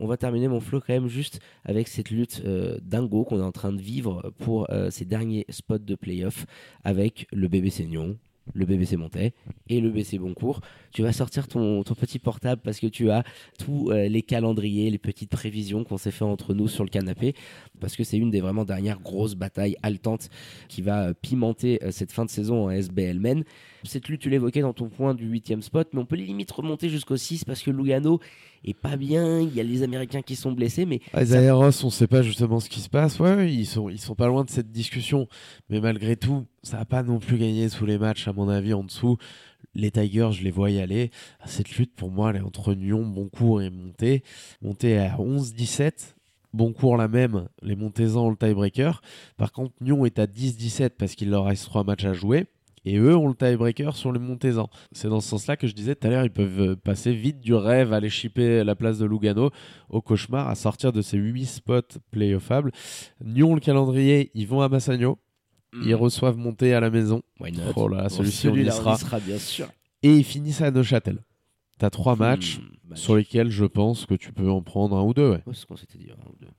On 0.00 0.06
va 0.06 0.16
terminer 0.16 0.48
mon 0.48 0.60
flow 0.60 0.80
quand 0.80 0.92
même 0.92 1.08
juste 1.08 1.40
avec 1.64 1.88
cette 1.88 2.10
lutte 2.10 2.42
euh, 2.44 2.78
dingo 2.82 3.24
qu'on 3.24 3.38
est 3.38 3.44
en 3.44 3.52
train 3.52 3.72
de 3.72 3.80
vivre 3.80 4.32
pour 4.38 4.70
euh, 4.70 4.90
ces 4.90 5.04
derniers 5.04 5.46
spots 5.48 5.78
de 5.78 5.94
playoff 5.94 6.46
avec 6.84 7.26
le 7.32 7.48
bébé 7.48 7.70
Seignon, 7.70 8.16
le 8.52 8.66
BBC 8.66 8.96
Montais 8.96 9.32
et 9.68 9.80
le 9.80 9.90
BC 9.90 10.18
Boncourt. 10.18 10.60
Tu 10.92 11.02
vas 11.02 11.12
sortir 11.12 11.48
ton, 11.48 11.82
petit 11.82 12.18
portable 12.18 12.60
parce 12.62 12.80
que 12.80 12.86
tu 12.86 13.10
as 13.10 13.24
tous 13.58 13.90
euh, 13.90 14.08
les 14.08 14.22
calendriers, 14.22 14.90
les 14.90 14.98
petites 14.98 15.30
prévisions 15.30 15.84
qu'on 15.84 15.96
s'est 15.96 16.10
fait 16.10 16.24
entre 16.24 16.54
nous 16.54 16.68
sur 16.68 16.84
le 16.84 16.90
canapé 16.90 17.34
parce 17.80 17.96
que 17.96 18.04
c'est 18.04 18.18
une 18.18 18.30
des 18.30 18.40
vraiment 18.40 18.64
dernières 18.64 19.00
grosses 19.00 19.34
batailles 19.34 19.76
haletantes 19.82 20.28
qui 20.68 20.82
va 20.82 21.08
euh, 21.08 21.14
pimenter 21.14 21.80
cette 21.90 22.12
fin 22.12 22.24
de 22.24 22.30
saison 22.30 22.66
en 22.66 22.70
SBL 22.70 23.18
Men. 23.18 23.44
Cette 23.84 24.08
lutte, 24.08 24.22
tu 24.22 24.30
l'évoquais 24.30 24.60
dans 24.60 24.72
ton 24.72 24.88
point 24.88 25.14
du 25.14 25.26
8 25.26 25.62
spot, 25.62 25.88
mais 25.92 26.00
on 26.00 26.06
peut 26.06 26.16
les 26.16 26.26
limite 26.26 26.50
remonter 26.50 26.88
jusqu'au 26.88 27.16
6 27.16 27.44
parce 27.44 27.62
que 27.62 27.70
Lugano 27.70 28.20
est 28.70 28.74
pas 28.74 28.96
bien. 28.96 29.40
Il 29.40 29.54
y 29.54 29.60
a 29.60 29.62
les 29.62 29.82
Américains 29.82 30.22
qui 30.22 30.36
sont 30.36 30.52
blessés, 30.52 30.86
mais. 30.86 31.00
Ah, 31.12 31.20
les 31.20 31.34
Aéros, 31.34 31.84
on 31.84 31.90
sait 31.90 32.06
pas 32.06 32.22
justement 32.22 32.60
ce 32.60 32.68
qui 32.68 32.80
se 32.80 32.88
passe. 32.88 33.18
Ouais, 33.20 33.52
ils 33.52 33.66
sont, 33.66 33.88
ils 33.88 34.00
sont 34.00 34.14
pas 34.14 34.26
loin 34.26 34.44
de 34.44 34.50
cette 34.50 34.70
discussion. 34.70 35.28
Mais 35.68 35.80
malgré 35.80 36.16
tout, 36.16 36.46
ça 36.62 36.78
n'a 36.78 36.84
pas 36.84 37.02
non 37.02 37.18
plus 37.18 37.38
gagné 37.38 37.68
tous 37.68 37.86
les 37.86 37.98
matchs, 37.98 38.28
à 38.28 38.32
mon 38.32 38.48
avis, 38.48 38.74
en 38.74 38.84
dessous. 38.84 39.16
Les 39.74 39.90
Tigers, 39.90 40.30
je 40.32 40.44
les 40.44 40.50
vois 40.50 40.70
y 40.70 40.80
aller. 40.80 41.10
Cette 41.46 41.76
lutte, 41.76 41.94
pour 41.94 42.10
moi, 42.10 42.30
elle 42.30 42.36
est 42.36 42.40
entre 42.40 42.74
Nyon, 42.74 43.04
Boncourt 43.06 43.62
et 43.62 43.70
Monté. 43.70 44.22
Monté 44.62 44.98
à 44.98 45.16
11-17. 45.16 46.14
Boncourt 46.54 46.96
la 46.96 47.08
même, 47.08 47.48
les 47.62 47.74
Montezans 47.74 48.26
ont 48.26 48.30
le 48.30 48.36
tiebreaker. 48.36 49.02
Par 49.36 49.50
contre, 49.50 49.74
Nyon 49.80 50.06
est 50.06 50.20
à 50.20 50.26
10-17 50.26 50.90
parce 50.90 51.16
qu'il 51.16 51.30
leur 51.30 51.46
reste 51.46 51.64
3 51.64 51.82
matchs 51.82 52.04
à 52.04 52.12
jouer. 52.12 52.46
Et 52.84 52.98
eux 52.98 53.16
ont 53.16 53.28
le 53.28 53.34
tiebreaker 53.34 53.96
sur 53.96 54.12
les 54.12 54.18
Montezans. 54.18 54.68
C'est 54.92 55.08
dans 55.08 55.20
ce 55.20 55.28
sens-là 55.28 55.56
que 55.56 55.66
je 55.66 55.74
disais 55.74 55.94
tout 55.94 56.06
à 56.06 56.10
l'heure, 56.10 56.24
ils 56.24 56.30
peuvent 56.30 56.60
euh, 56.60 56.76
passer 56.76 57.12
vite 57.12 57.40
du 57.40 57.54
rêve 57.54 57.92
à 57.92 57.96
aller 57.96 58.10
chipper 58.10 58.62
la 58.62 58.74
place 58.74 58.98
de 58.98 59.06
Lugano 59.06 59.50
au 59.88 60.02
cauchemar, 60.02 60.48
à 60.48 60.54
sortir 60.54 60.92
de 60.92 61.00
ces 61.00 61.16
8 61.16 61.46
spots 61.46 61.80
playoffables. 62.10 62.72
Nyon, 63.24 63.54
le 63.54 63.60
calendrier, 63.60 64.30
ils 64.34 64.46
vont 64.46 64.60
à 64.60 64.68
Massagno. 64.68 65.18
Ils 65.72 65.94
hmm. 65.94 65.98
reçoivent 65.98 66.36
monter 66.36 66.72
à 66.74 66.80
la 66.80 66.90
maison. 66.90 67.22
Oh 67.74 67.88
là, 67.88 68.08
celui-ci, 68.08 68.48
on, 68.48 68.54
y 68.54 68.70
sera. 68.70 68.96
bien 69.18 69.38
sûr. 69.38 69.66
Et 70.02 70.14
ils 70.14 70.24
finissent 70.24 70.60
à 70.60 70.70
Neuchâtel. 70.70 71.18
T'as 71.78 71.90
trois 71.90 72.14
hmm, 72.14 72.20
matchs 72.20 72.60
sur 72.94 73.16
lesquels 73.16 73.50
je 73.50 73.64
pense 73.64 74.06
que 74.06 74.14
tu 74.14 74.32
peux 74.32 74.48
en 74.48 74.62
prendre 74.62 74.96
un 74.96 75.02
ou 75.02 75.14
deux. 75.14 75.30
Ouais. 75.30 75.42
ce 75.52 75.66
qu'on 75.66 75.76
s'était 75.76 75.98
dit. 75.98 76.10
Un 76.10 76.30
ou 76.30 76.36
deux. 76.40 76.50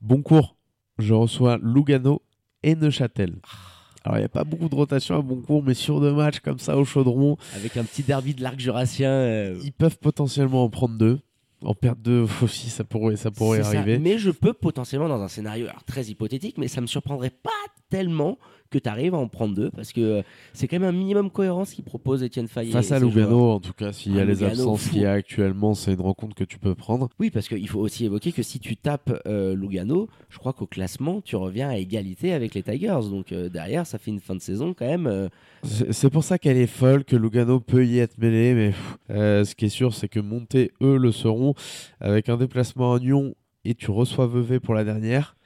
Bon 0.00 0.22
cours. 0.22 0.56
Je 0.98 1.14
reçois 1.14 1.58
Lugano 1.62 2.22
et 2.62 2.76
Neuchâtel. 2.76 3.40
Ah. 3.42 3.69
Alors, 4.04 4.16
il 4.16 4.20
n'y 4.20 4.26
a 4.26 4.30
pas 4.30 4.44
beaucoup 4.44 4.68
de 4.68 4.74
rotation 4.74 5.18
à 5.18 5.22
bon 5.22 5.40
cours, 5.42 5.62
mais 5.62 5.74
sur 5.74 6.00
deux 6.00 6.12
matchs 6.12 6.40
comme 6.40 6.58
ça 6.58 6.76
au 6.76 6.84
chaudron. 6.84 7.36
Avec 7.54 7.76
un 7.76 7.84
petit 7.84 8.02
derby 8.02 8.34
de 8.34 8.42
l'arc 8.42 8.58
jurassien. 8.58 9.10
Euh, 9.10 9.60
ils 9.62 9.72
peuvent 9.72 9.98
potentiellement 9.98 10.64
en 10.64 10.70
prendre 10.70 10.96
deux. 10.96 11.20
En 11.62 11.74
perdre 11.74 12.00
deux 12.00 12.26
aussi, 12.42 12.70
ça 12.70 12.84
pourrait, 12.84 13.16
ça 13.16 13.30
pourrait 13.30 13.60
arriver. 13.60 13.98
Mais 13.98 14.18
je 14.18 14.30
peux 14.30 14.54
potentiellement, 14.54 15.08
dans 15.08 15.20
un 15.20 15.28
scénario 15.28 15.66
très 15.86 16.04
hypothétique, 16.06 16.56
mais 16.56 16.68
ça 16.68 16.80
me 16.80 16.86
surprendrait 16.86 17.30
pas 17.30 17.50
tellement 17.90 18.38
que 18.70 18.78
tu 18.78 18.88
arrives 18.88 19.14
à 19.14 19.18
en 19.18 19.28
prendre 19.28 19.54
deux 19.54 19.70
parce 19.70 19.92
que 19.92 20.00
euh, 20.00 20.22
c'est 20.52 20.68
quand 20.68 20.78
même 20.78 20.88
un 20.88 20.96
minimum 20.96 21.30
cohérence 21.30 21.72
qu'il 21.72 21.84
propose 21.84 22.22
Etienne 22.22 22.48
Fayet. 22.48 22.70
Face 22.70 22.92
à 22.92 22.98
Lugano, 22.98 23.50
en 23.50 23.60
tout 23.60 23.72
cas, 23.72 23.92
s'il 23.92 24.14
y 24.14 24.20
a 24.20 24.24
les 24.24 24.42
absences 24.42 24.88
qu'il 24.88 25.02
y 25.02 25.06
a 25.06 25.12
actuellement, 25.12 25.74
c'est 25.74 25.92
une 25.92 26.00
rencontre 26.00 26.34
que 26.34 26.44
tu 26.44 26.58
peux 26.58 26.74
prendre. 26.74 27.08
Oui, 27.18 27.30
parce 27.30 27.48
qu'il 27.48 27.68
faut 27.68 27.80
aussi 27.80 28.04
évoquer 28.04 28.32
que 28.32 28.42
si 28.42 28.60
tu 28.60 28.76
tapes 28.76 29.12
euh, 29.26 29.54
Lugano, 29.54 30.08
je 30.28 30.38
crois 30.38 30.52
qu'au 30.52 30.66
classement, 30.66 31.20
tu 31.20 31.36
reviens 31.36 31.68
à 31.68 31.76
égalité 31.76 32.32
avec 32.32 32.54
les 32.54 32.62
Tigers. 32.62 33.00
Donc 33.10 33.32
euh, 33.32 33.48
derrière, 33.48 33.86
ça 33.86 33.98
fait 33.98 34.10
une 34.10 34.20
fin 34.20 34.34
de 34.34 34.40
saison 34.40 34.74
quand 34.74 34.86
même. 34.86 35.28
C'est 35.62 36.10
pour 36.10 36.24
ça 36.24 36.38
qu'elle 36.38 36.56
est 36.56 36.66
folle, 36.66 37.04
que 37.04 37.16
Lugano 37.16 37.60
peut 37.60 37.84
y 37.84 37.98
être 37.98 38.16
mêlé, 38.18 38.54
mais 38.54 39.44
ce 39.44 39.54
qui 39.54 39.66
est 39.66 39.70
sûr, 39.70 39.92
c'est 39.94 40.08
que 40.08 40.20
monter, 40.20 40.72
eux, 40.80 40.96
le 40.96 41.12
seront 41.12 41.54
avec 42.00 42.28
un 42.28 42.36
déplacement 42.36 42.94
à 42.94 42.98
Nyon 42.98 43.34
et 43.64 43.74
tu 43.74 43.90
reçois 43.90 44.26
Vevey 44.26 44.60
pour 44.60 44.74
la 44.74 44.84
dernière. 44.84 45.36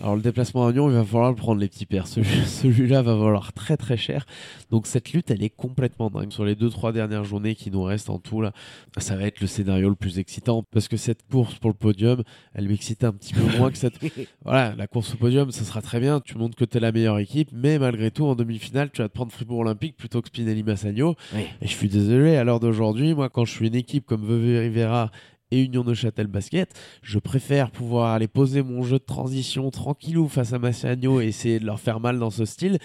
Alors 0.00 0.14
le 0.14 0.22
déplacement 0.22 0.66
à 0.66 0.72
Lyon, 0.72 0.90
il 0.90 0.94
va 0.94 1.04
falloir 1.04 1.30
le 1.30 1.36
prendre 1.36 1.60
les 1.60 1.68
petits 1.68 1.86
pères. 1.86 2.06
Celui-là 2.06 3.02
va 3.02 3.14
valoir 3.14 3.52
très 3.52 3.76
très 3.76 3.96
cher. 3.96 4.26
Donc 4.70 4.86
cette 4.86 5.12
lutte, 5.12 5.30
elle 5.30 5.42
est 5.42 5.50
complètement 5.50 6.10
dingue. 6.10 6.32
Sur 6.32 6.44
les 6.44 6.54
deux 6.54 6.68
trois 6.68 6.92
dernières 6.92 7.24
journées 7.24 7.54
qui 7.54 7.70
nous 7.70 7.82
restent 7.82 8.10
en 8.10 8.18
tout 8.18 8.42
là, 8.42 8.52
ça 8.98 9.16
va 9.16 9.24
être 9.24 9.40
le 9.40 9.46
scénario 9.46 9.88
le 9.88 9.94
plus 9.94 10.18
excitant 10.18 10.62
parce 10.70 10.88
que 10.88 10.96
cette 10.96 11.26
course 11.30 11.54
pour 11.54 11.70
le 11.70 11.76
podium, 11.76 12.22
elle 12.54 12.68
m'excite 12.68 13.04
un 13.04 13.12
petit 13.12 13.34
peu 13.34 13.58
moins 13.58 13.70
que 13.70 13.78
cette. 13.78 13.94
Voilà, 14.44 14.74
la 14.76 14.86
course 14.86 15.14
au 15.14 15.16
podium, 15.16 15.50
ça 15.50 15.64
sera 15.64 15.82
très 15.82 15.98
bien. 15.98 16.20
Tu 16.20 16.36
montres 16.36 16.56
que 16.56 16.64
tu 16.64 16.76
es 16.76 16.80
la 16.80 16.92
meilleure 16.92 17.18
équipe, 17.18 17.50
mais 17.52 17.78
malgré 17.78 18.10
tout, 18.10 18.24
en 18.24 18.34
demi-finale, 18.34 18.90
tu 18.92 19.02
vas 19.02 19.08
te 19.08 19.14
prendre 19.14 19.32
Fribourg 19.32 19.60
Olympique 19.60 19.96
plutôt 19.96 20.20
que 20.20 20.28
Spinelli 20.28 20.62
Massagno. 20.62 21.16
Et 21.34 21.66
je 21.66 21.72
suis 21.72 21.88
désolé. 21.88 22.36
À 22.36 22.44
l'heure 22.44 22.60
d'aujourd'hui, 22.60 23.14
moi, 23.14 23.28
quand 23.28 23.44
je 23.44 23.52
suis 23.52 23.66
une 23.66 23.74
équipe 23.74 24.06
comme 24.06 24.24
Vevey 24.24 24.58
Rivera 24.58 25.10
et 25.50 25.62
Union 25.62 25.84
de 25.84 25.94
Châtel 25.94 26.26
Basket. 26.26 26.72
Je 27.02 27.18
préfère 27.18 27.70
pouvoir 27.70 28.12
aller 28.12 28.28
poser 28.28 28.62
mon 28.62 28.82
jeu 28.82 28.98
de 28.98 29.04
transition 29.04 29.70
tranquillou 29.70 30.28
face 30.28 30.52
à 30.52 30.58
Massiano 30.58 31.20
et 31.20 31.26
essayer 31.26 31.58
de 31.58 31.66
leur 31.66 31.80
faire 31.80 32.00
mal 32.00 32.18
dans 32.18 32.30
ce 32.30 32.44
style 32.44 32.78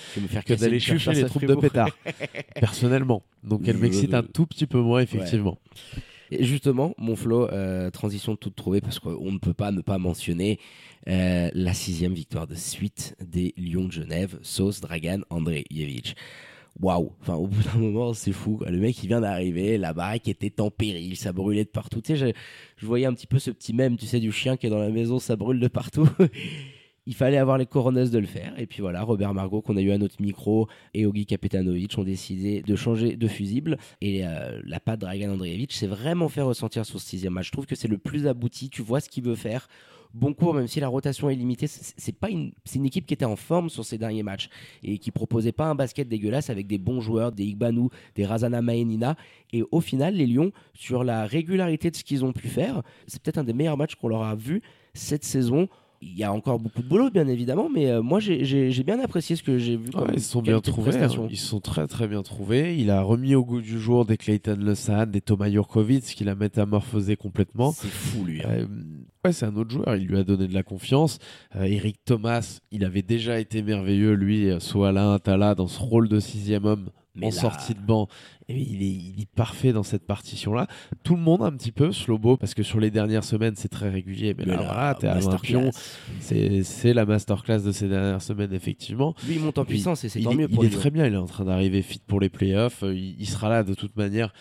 que 0.45 0.54
d'aller 0.54 0.80
chercher 0.80 1.13
les 1.13 1.26
troupes 1.26 1.45
de 1.45 1.56
pétard. 1.56 1.89
personnellement. 2.56 3.24
Donc 3.43 3.62
elle 3.67 3.78
m'excite 3.78 4.13
un 4.13 4.24
tout 4.24 4.45
petit 4.45 4.67
peu 4.67 4.80
moins, 4.80 5.02
effectivement. 5.02 5.58
Et 6.32 6.45
justement, 6.45 6.93
mon 6.97 7.17
flow, 7.17 7.50
euh, 7.50 7.89
transition 7.89 8.38
toute 8.38 8.56
trouvée, 8.56 8.80
parce 8.80 9.00
qu'on 9.00 9.32
ne 9.32 9.38
peut 9.38 9.54
pas 9.54 9.71
ne 9.71 9.82
pas 9.82 9.97
mentionner 9.97 10.60
euh, 11.10 11.50
la 11.54 11.74
sixième 11.74 12.13
victoire 12.13 12.47
de 12.47 12.56
suite 12.56 13.17
des 13.19 13.54
Lions 13.58 13.86
de 13.86 13.91
Genève, 13.91 14.39
Sauce 14.41 14.80
Dragan 14.80 15.21
Andrejevic 15.30 16.15
waouh. 16.79 17.12
Enfin, 17.21 17.36
au 17.36 17.47
bout 17.47 17.63
d'un 17.63 17.79
moment, 17.79 18.13
c'est 18.13 18.31
fou. 18.31 18.60
Le 18.67 18.77
mec, 18.77 19.01
il 19.03 19.07
vient 19.07 19.21
d'arriver, 19.21 19.77
la 19.77 19.93
baraque 19.93 20.27
était 20.27 20.62
en 20.62 20.71
péril, 20.71 21.15
ça 21.15 21.34
brûlait 21.34 21.65
de 21.65 21.69
partout. 21.69 22.01
Tu 22.01 22.17
sais, 22.17 22.34
je, 22.77 22.86
voyais 22.86 23.05
un 23.05 23.13
petit 23.13 23.27
peu 23.27 23.39
ce 23.39 23.51
petit 23.51 23.73
mème, 23.73 23.97
tu 23.97 24.05
sais, 24.05 24.19
du 24.19 24.31
chien 24.31 24.57
qui 24.57 24.67
est 24.67 24.69
dans 24.69 24.79
la 24.79 24.89
maison, 24.89 25.19
ça 25.19 25.36
brûle 25.36 25.60
de 25.60 25.67
partout. 25.67 26.07
il 27.05 27.15
fallait 27.15 27.38
avoir 27.38 27.57
les 27.57 27.65
coroneuses 27.65 28.12
de 28.12 28.19
le 28.19 28.27
faire. 28.27 28.53
Et 28.60 28.67
puis 28.67 28.81
voilà, 28.81 29.01
Robert 29.01 29.34
Margot, 29.34 29.62
qu'on 29.62 29.75
a 29.77 29.81
eu 29.81 29.91
à 29.91 29.97
notre 29.97 30.21
micro, 30.21 30.67
et 30.93 31.05
Ogi 31.05 31.25
Kapetanovic 31.25 31.97
ont 31.97 32.03
décidé 32.03 32.62
de 32.62 32.75
changer 32.75 33.15
de 33.15 33.27
fusible. 33.27 33.77
Et 34.01 34.25
euh, 34.25 34.62
la 34.65 34.79
patte 34.79 35.01
Dragan 35.01 35.31
Andreevich 35.31 35.73
s'est 35.73 35.88
vraiment 35.88 36.29
fait 36.29 36.41
ressentir 36.41 36.86
sur 36.86 36.99
ce 36.99 37.07
sixième 37.07 37.34
match. 37.34 37.47
Je 37.47 37.51
trouve 37.51 37.65
que 37.65 37.75
c'est 37.75 37.88
le 37.88 37.97
plus 37.97 38.27
abouti. 38.27 38.69
Tu 38.69 38.81
vois 38.81 38.99
ce 38.99 39.10
qu'il 39.10 39.23
veut 39.23 39.36
faire. 39.36 39.67
Bon 40.13 40.34
cours, 40.34 40.54
même 40.54 40.67
si 40.67 40.80
la 40.80 40.88
rotation 40.88 41.30
est 41.30 41.36
limitée, 41.36 41.67
c'est 41.67 42.15
pas 42.15 42.30
une, 42.30 42.52
c'est 42.65 42.80
une 42.80 42.86
équipe 42.86 43.06
qui 43.06 43.13
était 43.13 43.26
en 43.26 43.36
forme 43.36 43.69
sur 43.69 43.86
ces 43.86 43.97
derniers 43.97 44.24
matchs 44.24 44.50
et 44.84 44.97
qui 44.97 45.12
proposait 45.12 45.52
pas 45.52 45.65
un 45.65 45.76
basket 45.76 46.10
dégueulasse 46.10 46.50
avec 46.50 46.67
des 46.67 46.78
bons 46.78 47.00
joueurs, 47.00 47.32
des 47.32 47.45
Igbanou, 47.45 47.89
des 48.15 48.26
Razana 48.26 48.62
Maenina. 48.62 49.15
Et 49.54 49.63
au 49.71 49.80
final, 49.80 50.15
les 50.15 50.28
Lions, 50.28 50.52
sur 50.74 51.04
la 51.04 51.26
régularité 51.26 51.91
de 51.91 51.95
ce 51.95 52.04
qu'ils 52.04 52.26
ont 52.26 52.34
pu 52.34 52.47
faire, 52.47 52.82
c'est 53.08 53.21
peut-être 53.21 53.38
un 53.38 53.43
des 53.43 53.54
meilleurs 53.54 53.78
matchs 53.78 53.95
qu'on 53.95 54.10
leur 54.10 54.24
a 54.24 54.36
vu 54.36 54.62
cette 54.93 55.24
saison 55.24 55.69
il 56.02 56.17
y 56.17 56.24
a 56.24 56.34
encore 56.34 56.60
beaucoup 56.60 56.82
de 56.82 56.88
boulot, 56.88 57.12
bien 57.12 57.28
évidemment, 57.28 57.69
mais 57.69 57.91
euh, 57.91 58.02
moi 58.02 58.19
j'ai 58.19 58.84
bien 58.84 59.00
apprécié 59.00 59.36
ce 59.36 59.43
que 59.43 59.60
j'ai 59.60 59.78
vu. 59.78 59.91
ils 60.13 60.21
sont 60.21 60.41
bien 60.41 60.60
trouvés, 60.60 60.95
hein. 60.95 61.28
ils 61.30 61.38
sont 61.38 61.60
très 61.60 61.86
très 61.88 62.08
bien 62.08 62.24
trouvés. 62.24 62.76
Il 62.78 62.89
a 62.89 63.04
remis 63.04 63.36
au 63.36 63.45
goût 63.45 63.62
du 63.62 63.80
jour 63.80 64.06
des 64.06 64.17
Clayton 64.17 64.58
Lesan, 64.60 65.06
des 65.06 65.21
Thomas 65.21 65.50
Jurkovic, 65.50 66.04
qu'il 66.04 66.30
a 66.30 66.36
métamorphosé 66.36 67.15
complètement. 67.15 67.71
C'est 67.71 67.88
fou 67.88 68.26
lui. 68.26 68.41
Hein. 68.41 68.50
Euh, 68.50 68.67
ouais, 69.25 69.31
c'est 69.34 69.45
un 69.45 69.55
autre 69.55 69.71
joueur, 69.71 69.95
il 69.95 70.07
lui 70.07 70.17
a 70.17 70.23
donné 70.23 70.47
de 70.47 70.53
la 70.53 70.63
confiance. 70.63 71.19
Euh, 71.55 71.63
Eric 71.63 71.97
Thomas, 72.05 72.60
il 72.71 72.84
avait 72.86 73.01
déjà 73.03 73.39
été 73.39 73.62
merveilleux, 73.62 74.13
lui, 74.13 74.49
soit 74.60 74.91
là, 74.91 75.19
Tala, 75.19 75.55
dans 75.55 75.67
ce 75.67 75.79
rôle 75.79 76.07
de 76.10 76.19
sixième 76.19 76.65
homme 76.65 76.89
Mais 77.15 77.27
en 77.27 77.29
là- 77.29 77.36
sortie 77.36 77.73
de 77.73 77.79
banc. 77.81 78.07
Et 78.49 78.60
il, 78.60 78.84
est, 78.84 78.86
il 78.88 79.21
est 79.21 79.29
parfait 79.34 79.71
dans 79.71 79.84
cette 79.84 80.05
partition-là. 80.05 80.67
Tout 81.03 81.15
le 81.15 81.21
monde 81.21 81.41
un 81.41 81.51
petit 81.51 81.71
peu, 81.71 81.93
Slobo, 81.93 82.36
parce 82.36 82.53
que 82.53 82.63
sur 82.63 82.81
les 82.81 82.91
dernières 82.91 83.23
semaines, 83.23 83.53
c'est 83.55 83.69
très 83.69 83.89
régulier. 83.89 84.34
Mais, 84.38 84.43
Mais 84.45 84.51
là, 84.57 84.63
voilà, 84.63 84.95
t'es 84.99 85.07
à. 85.07 85.17
Lampion. 85.21 85.69
C'est 86.19 86.93
la 86.93 87.05
masterclass 87.05 87.62
de 87.63 87.71
ces 87.71 87.88
dernières 87.88 88.21
semaines, 88.21 88.53
effectivement. 88.53 89.15
Lui, 89.25 89.36
il 89.36 89.41
monte 89.41 89.57
en 89.57 89.63
Puis, 89.63 89.75
puissance 89.75 90.03
et 90.03 90.10
c'est 90.10 90.19
il 90.19 90.25
tant 90.25 90.31
est, 90.31 90.36
mieux 90.36 90.47
il 90.49 90.55
pour 90.55 90.65
est 90.65 90.67
lui. 90.69 90.75
très 90.75 90.89
bien, 90.91 91.05
il 91.05 91.13
est 91.13 91.17
en 91.17 91.25
train 91.27 91.45
d'arriver 91.45 91.81
fit 91.81 92.01
pour 92.05 92.19
les 92.19 92.29
playoffs. 92.29 92.84
Euh, 92.84 92.93
Il, 92.93 93.15
il 93.19 93.25
sera 93.27 93.49
là 93.49 93.63
de 93.63 93.73
toute 93.73 93.95
manière 93.95 94.34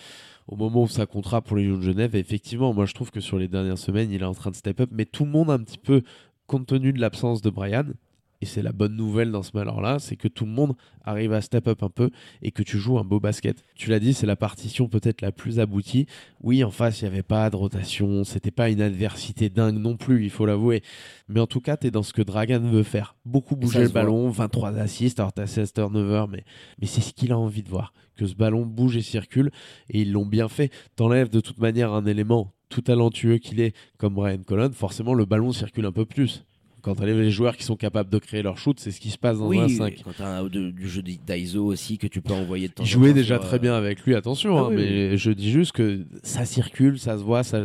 au 0.50 0.56
moment 0.56 0.82
où 0.82 0.88
ça 0.88 1.06
comptera 1.06 1.40
pour 1.40 1.56
les 1.56 1.64
Lions 1.64 1.78
de 1.78 1.82
Genève. 1.82 2.16
Effectivement, 2.16 2.74
moi 2.74 2.84
je 2.84 2.92
trouve 2.92 3.10
que 3.10 3.20
sur 3.20 3.38
les 3.38 3.48
dernières 3.48 3.78
semaines, 3.78 4.10
il 4.10 4.20
est 4.20 4.26
en 4.26 4.34
train 4.34 4.50
de 4.50 4.56
step 4.56 4.80
up. 4.80 4.90
Mais 4.92 5.04
tout 5.06 5.24
le 5.24 5.30
monde 5.30 5.50
un 5.50 5.60
petit 5.60 5.78
peu, 5.78 6.02
compte 6.46 6.66
tenu 6.66 6.92
de 6.92 7.00
l'absence 7.00 7.40
de 7.40 7.50
Brian, 7.50 7.86
et 8.40 8.46
c'est 8.46 8.62
la 8.62 8.72
bonne 8.72 8.96
nouvelle 8.96 9.31
dans 9.31 9.42
ce 9.42 9.50
malheur-là, 9.55 9.98
c'est 9.98 10.16
que 10.16 10.29
tout 10.29 10.46
le 10.46 10.50
monde 10.50 10.74
arrive 11.05 11.33
à 11.33 11.42
step 11.42 11.68
up 11.68 11.83
un 11.83 11.90
peu 11.90 12.11
et 12.40 12.53
que 12.53 12.62
tu 12.62 12.79
joues 12.79 12.98
un 12.98 13.05
beau 13.05 13.20
basket. 13.20 13.62
Tu 13.74 13.90
l'as 13.90 13.98
dit, 13.98 14.14
c'est 14.14 14.26
la 14.26 14.37
partition 14.37 14.88
peut-être 14.88 15.20
la 15.20 15.31
plus 15.31 15.61
aboutie. 15.61 16.07
Oui, 16.40 16.64
en 16.64 16.70
face, 16.70 17.00
il 17.00 17.05
n'y 17.05 17.09
avait 17.09 17.22
pas 17.22 17.50
de 17.50 17.57
rotation, 17.57 18.24
c'était 18.24 18.50
pas 18.50 18.70
une 18.70 18.81
adversité 18.81 19.50
dingue 19.50 19.79
non 19.79 19.96
plus, 19.96 20.24
il 20.24 20.31
faut 20.31 20.46
l'avouer. 20.46 20.83
Mais 21.29 21.40
en 21.40 21.46
tout 21.46 21.61
cas, 21.61 21.76
tu 21.76 21.88
es 21.88 21.90
dans 21.90 22.03
ce 22.03 22.12
que 22.12 22.22
Dragan 22.22 22.61
veut 22.61 22.83
faire. 22.83 23.14
Beaucoup 23.26 23.57
bouger 23.57 23.83
le 23.83 23.88
ballon, 23.88 24.31
23 24.31 24.79
assists, 24.79 25.20
alors 25.20 25.33
t'as 25.33 25.46
16 25.46 25.74
turnovers, 25.74 26.29
mais, 26.29 26.44
mais 26.81 26.87
c'est 26.87 27.03
ce 27.03 27.12
qu'il 27.12 27.33
a 27.33 27.38
envie 27.38 27.62
de 27.62 27.68
voir. 27.68 27.92
Que 28.16 28.26
ce 28.26 28.35
ballon 28.35 28.64
bouge 28.64 28.96
et 28.96 29.03
circule, 29.03 29.50
et 29.90 30.00
ils 30.00 30.12
l'ont 30.12 30.26
bien 30.26 30.48
fait. 30.48 30.72
T'enlèves 30.96 31.29
de 31.29 31.40
toute 31.40 31.59
manière 31.59 31.92
un 31.92 32.07
élément 32.07 32.55
tout 32.70 32.83
talentueux 32.83 33.38
qu'il 33.38 33.61
est, 33.61 33.76
comme 33.98 34.14
Brian 34.14 34.42
Colon, 34.46 34.70
forcément 34.72 35.12
le 35.12 35.26
ballon 35.26 35.53
circule 35.53 35.85
un 35.85 35.92
peu 35.92 36.07
plus. 36.07 36.44
Quand 36.82 36.94
t'enlèves 36.94 37.20
les 37.20 37.30
joueurs 37.30 37.56
qui 37.56 37.64
sont 37.64 37.76
capables 37.76 38.10
de 38.10 38.18
créer 38.18 38.42
leur 38.42 38.58
shoot, 38.58 38.78
c'est 38.80 38.90
ce 38.90 39.00
qui 39.00 39.10
se 39.10 39.18
passe 39.18 39.38
dans 39.38 39.48
oui, 39.48 39.58
un 39.58 39.68
5. 39.68 40.02
quand 40.04 40.20
un- 40.24 40.44
de- 40.44 40.70
du 40.70 40.88
jeu 40.88 41.02
d'ISO 41.02 41.64
aussi 41.64 41.98
que 41.98 42.06
tu 42.06 42.20
peux 42.22 42.32
envoyer 42.34 42.68
de 42.68 42.72
temps 42.72 42.82
Il 42.82 42.86
en 42.86 42.88
jouait 42.88 43.08
temps 43.10 43.14
déjà 43.16 43.34
sur, 43.36 43.44
très 43.46 43.56
euh, 43.56 43.60
bien 43.60 43.74
avec 43.74 44.00
lui, 44.04 44.14
attention, 44.14 44.56
Ah 44.56 44.60
hein, 44.62 44.66
oui, 44.70 44.76
mais 44.76 45.16
je 45.16 45.30
dis 45.30 45.50
juste 45.50 45.72
que 45.72 46.04
ça 46.22 46.44
circule, 46.44 46.98
ça 46.98 47.18
se 47.18 47.22
voit, 47.22 47.42
ça, 47.42 47.64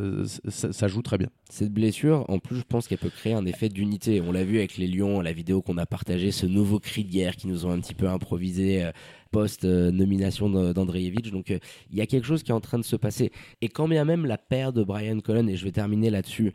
ça, 0.49 0.71
ça 0.73 0.87
joue 0.87 1.01
très 1.01 1.17
bien. 1.17 1.29
Cette 1.49 1.71
blessure, 1.71 2.25
en 2.27 2.39
plus, 2.39 2.57
je 2.57 2.63
pense 2.63 2.87
qu'elle 2.87 2.97
peut 2.97 3.09
créer 3.09 3.33
un 3.33 3.45
effet 3.45 3.69
d'unité. 3.69 4.19
On 4.21 4.31
l'a 4.31 4.43
vu 4.43 4.57
avec 4.57 4.77
les 4.77 4.87
Lions, 4.87 5.21
la 5.21 5.31
vidéo 5.33 5.61
qu'on 5.61 5.77
a 5.77 5.85
partagée, 5.85 6.31
ce 6.31 6.45
nouveau 6.45 6.79
cri 6.79 7.03
de 7.03 7.11
guerre 7.11 7.35
qui 7.35 7.47
nous 7.47 7.65
ont 7.65 7.71
un 7.71 7.79
petit 7.79 7.93
peu 7.93 8.07
improvisé 8.09 8.83
euh, 8.83 8.91
post-nomination 9.31 10.49
d'Andreevich. 10.49 11.31
Donc, 11.31 11.51
euh, 11.51 11.59
il 11.91 11.97
y 11.97 12.01
a 12.01 12.05
quelque 12.07 12.25
chose 12.25 12.43
qui 12.43 12.51
est 12.51 12.55
en 12.55 12.61
train 12.61 12.79
de 12.79 12.83
se 12.83 12.95
passer. 12.95 13.31
Et 13.61 13.67
quand 13.69 13.87
bien 13.87 14.05
même 14.05 14.25
la 14.25 14.37
paire 14.37 14.73
de 14.73 14.83
Brian 14.83 15.19
Cullen, 15.19 15.47
et 15.49 15.55
je 15.55 15.63
vais 15.63 15.71
terminer 15.71 16.09
là-dessus, 16.09 16.53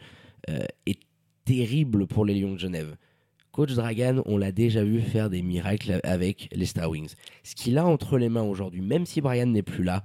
euh, 0.48 0.58
est 0.86 0.98
terrible 1.50 2.06
pour 2.06 2.24
les 2.24 2.40
Lions 2.40 2.52
de 2.52 2.58
Genève. 2.58 2.96
Coach 3.50 3.72
Dragan, 3.72 4.22
on 4.26 4.38
l'a 4.38 4.52
déjà 4.52 4.84
vu 4.84 5.00
faire 5.00 5.30
des 5.30 5.42
miracles 5.42 5.98
avec 6.04 6.48
les 6.52 6.64
Star 6.64 6.88
Wings. 6.88 7.14
Ce 7.42 7.56
qu'il 7.56 7.76
a 7.76 7.84
entre 7.84 8.18
les 8.18 8.28
mains 8.28 8.44
aujourd'hui, 8.44 8.82
même 8.82 9.04
si 9.04 9.20
Brian 9.20 9.46
n'est 9.46 9.64
plus 9.64 9.82
là, 9.82 10.04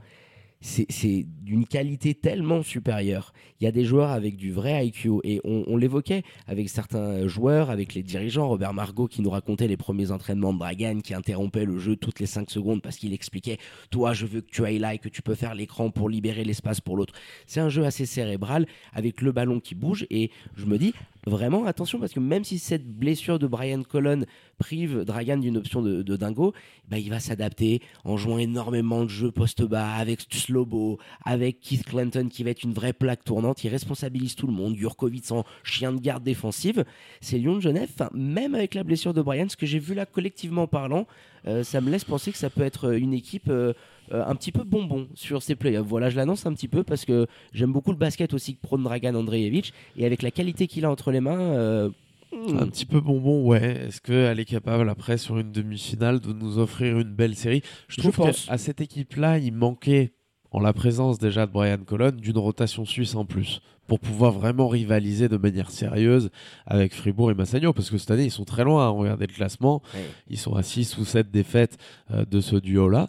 c'est 0.61 1.27
d'une 1.43 1.67
qualité 1.67 2.15
tellement 2.15 2.63
supérieure. 2.63 3.33
Il 3.59 3.65
y 3.65 3.67
a 3.67 3.71
des 3.71 3.85
joueurs 3.85 4.09
avec 4.09 4.35
du 4.35 4.51
vrai 4.51 4.87
IQ 4.87 5.19
et 5.23 5.39
on, 5.43 5.63
on 5.67 5.77
l'évoquait 5.77 6.23
avec 6.47 6.69
certains 6.69 7.27
joueurs, 7.27 7.69
avec 7.69 7.93
les 7.93 8.01
dirigeants. 8.01 8.47
Robert 8.47 8.73
Margot 8.73 9.07
qui 9.07 9.21
nous 9.21 9.29
racontait 9.29 9.67
les 9.67 9.77
premiers 9.77 10.09
entraînements 10.09 10.53
de 10.53 10.59
Dragan, 10.59 11.01
qui 11.01 11.13
interrompait 11.13 11.65
le 11.65 11.77
jeu 11.77 11.95
toutes 11.95 12.19
les 12.19 12.25
5 12.25 12.49
secondes 12.49 12.81
parce 12.81 12.97
qu'il 12.97 13.13
expliquait 13.13 13.57
Toi, 13.91 14.13
je 14.13 14.25
veux 14.25 14.41
que 14.41 14.49
tu 14.49 14.65
ailles 14.65 14.79
là 14.79 14.95
et 14.95 14.97
que 14.97 15.09
tu 15.09 15.21
peux 15.21 15.35
faire 15.35 15.53
l'écran 15.53 15.91
pour 15.91 16.09
libérer 16.09 16.43
l'espace 16.43 16.81
pour 16.81 16.97
l'autre. 16.97 17.13
C'est 17.45 17.59
un 17.59 17.69
jeu 17.69 17.85
assez 17.85 18.07
cérébral 18.07 18.65
avec 18.91 19.21
le 19.21 19.31
ballon 19.31 19.59
qui 19.59 19.75
bouge 19.75 20.07
et 20.09 20.31
je 20.55 20.65
me 20.65 20.79
dis 20.79 20.93
vraiment 21.25 21.65
attention 21.65 21.99
parce 21.99 22.13
que 22.13 22.19
même 22.19 22.43
si 22.43 22.59
cette 22.59 22.87
blessure 22.87 23.39
de 23.39 23.47
Brian 23.47 23.83
Colon 23.83 24.25
prive 24.57 25.03
Dragan 25.03 25.37
d'une 25.37 25.57
option 25.57 25.81
de, 25.81 26.15
dingo, 26.15 26.53
bah, 26.87 26.97
il 26.97 27.09
va 27.09 27.19
s'adapter 27.19 27.81
en 28.03 28.17
jouant 28.17 28.37
énormément 28.37 29.03
de 29.03 29.09
jeux 29.09 29.31
post-bas 29.31 29.93
avec 29.93 30.25
Slobo, 30.29 30.99
avec 31.23 31.59
Keith 31.59 31.85
Clinton 31.85 32.29
qui 32.29 32.43
va 32.43 32.51
être 32.51 32.63
une 32.63 32.73
vraie 32.73 32.93
plaque 32.93 33.23
tournante. 33.23 33.63
Il 33.63 33.69
responsabilise 33.69 34.35
tout 34.35 34.47
le 34.47 34.53
monde. 34.53 34.75
Jurkovic 34.75 35.31
en 35.31 35.43
chien 35.63 35.91
de 35.91 35.99
garde 35.99 36.23
défensive. 36.23 36.85
C'est 37.21 37.37
Lyon 37.37 37.55
de 37.55 37.61
Genève, 37.61 37.89
enfin, 37.93 38.09
même 38.13 38.55
avec 38.55 38.73
la 38.73 38.83
blessure 38.83 39.13
de 39.13 39.21
Brian, 39.21 39.49
ce 39.49 39.57
que 39.57 39.65
j'ai 39.65 39.79
vu 39.79 39.93
là 39.93 40.05
collectivement 40.05 40.67
parlant, 40.67 41.07
euh, 41.47 41.63
ça 41.63 41.81
me 41.81 41.89
laisse 41.91 42.03
penser 42.03 42.31
que 42.31 42.37
ça 42.37 42.49
peut 42.49 42.63
être 42.63 42.95
une 42.95 43.13
équipe 43.13 43.49
euh, 43.49 43.73
euh, 44.11 44.23
un 44.25 44.35
petit 44.35 44.51
peu 44.51 44.63
bonbon 44.63 45.07
sur 45.15 45.41
ces 45.41 45.55
playoffs. 45.55 45.87
Voilà, 45.87 46.09
je 46.09 46.15
l'annonce 46.15 46.45
un 46.45 46.53
petit 46.53 46.67
peu 46.67 46.83
parce 46.83 47.05
que 47.05 47.27
j'aime 47.53 47.71
beaucoup 47.71 47.91
le 47.91 47.97
basket 47.97 48.33
aussi 48.33 48.55
que 48.55 48.61
prône 48.61 48.83
Dragan 48.83 49.15
Andreevich 49.15 49.73
et 49.97 50.05
avec 50.05 50.21
la 50.21 50.31
qualité 50.31 50.67
qu'il 50.67 50.85
a 50.85 50.91
entre 50.91 51.11
les 51.11 51.21
mains. 51.21 51.39
euh, 51.39 51.89
Un 52.33 52.67
petit 52.67 52.85
peu 52.85 52.99
bonbon, 52.99 53.45
ouais. 53.45 53.85
Est-ce 53.87 54.01
qu'elle 54.01 54.39
est 54.39 54.45
capable, 54.45 54.89
après, 54.89 55.17
sur 55.17 55.37
une 55.39 55.51
demi-finale, 55.51 56.19
de 56.19 56.33
nous 56.33 56.57
offrir 56.57 56.99
une 56.99 57.13
belle 57.13 57.35
série? 57.35 57.61
Je 57.87 57.95
trouve 58.01 58.15
qu'à 58.47 58.57
cette 58.57 58.81
équipe-là, 58.81 59.37
il 59.39 59.53
manquait, 59.53 60.13
en 60.51 60.59
la 60.59 60.73
présence 60.73 61.17
déjà 61.17 61.45
de 61.47 61.51
Brian 61.51 61.77
Colon, 61.85 62.11
d'une 62.11 62.37
rotation 62.37 62.83
suisse 62.85 63.15
en 63.15 63.25
plus, 63.25 63.61
pour 63.87 63.99
pouvoir 63.99 64.31
vraiment 64.31 64.67
rivaliser 64.67 65.29
de 65.29 65.37
manière 65.37 65.69
sérieuse 65.69 66.29
avec 66.65 66.93
Fribourg 66.93 67.31
et 67.31 67.35
Massagno, 67.35 67.71
parce 67.71 67.89
que 67.89 67.97
cette 67.97 68.11
année, 68.11 68.25
ils 68.25 68.31
sont 68.31 68.43
très 68.45 68.63
loin. 68.63 68.85
hein. 68.87 68.89
Regardez 68.89 69.27
le 69.27 69.33
classement, 69.33 69.81
ils 70.29 70.37
sont 70.39 70.55
à 70.55 70.63
6 70.63 70.97
ou 70.97 71.05
7 71.05 71.29
défaites 71.31 71.77
euh, 72.11 72.25
de 72.25 72.41
ce 72.41 72.55
duo-là. 72.55 73.07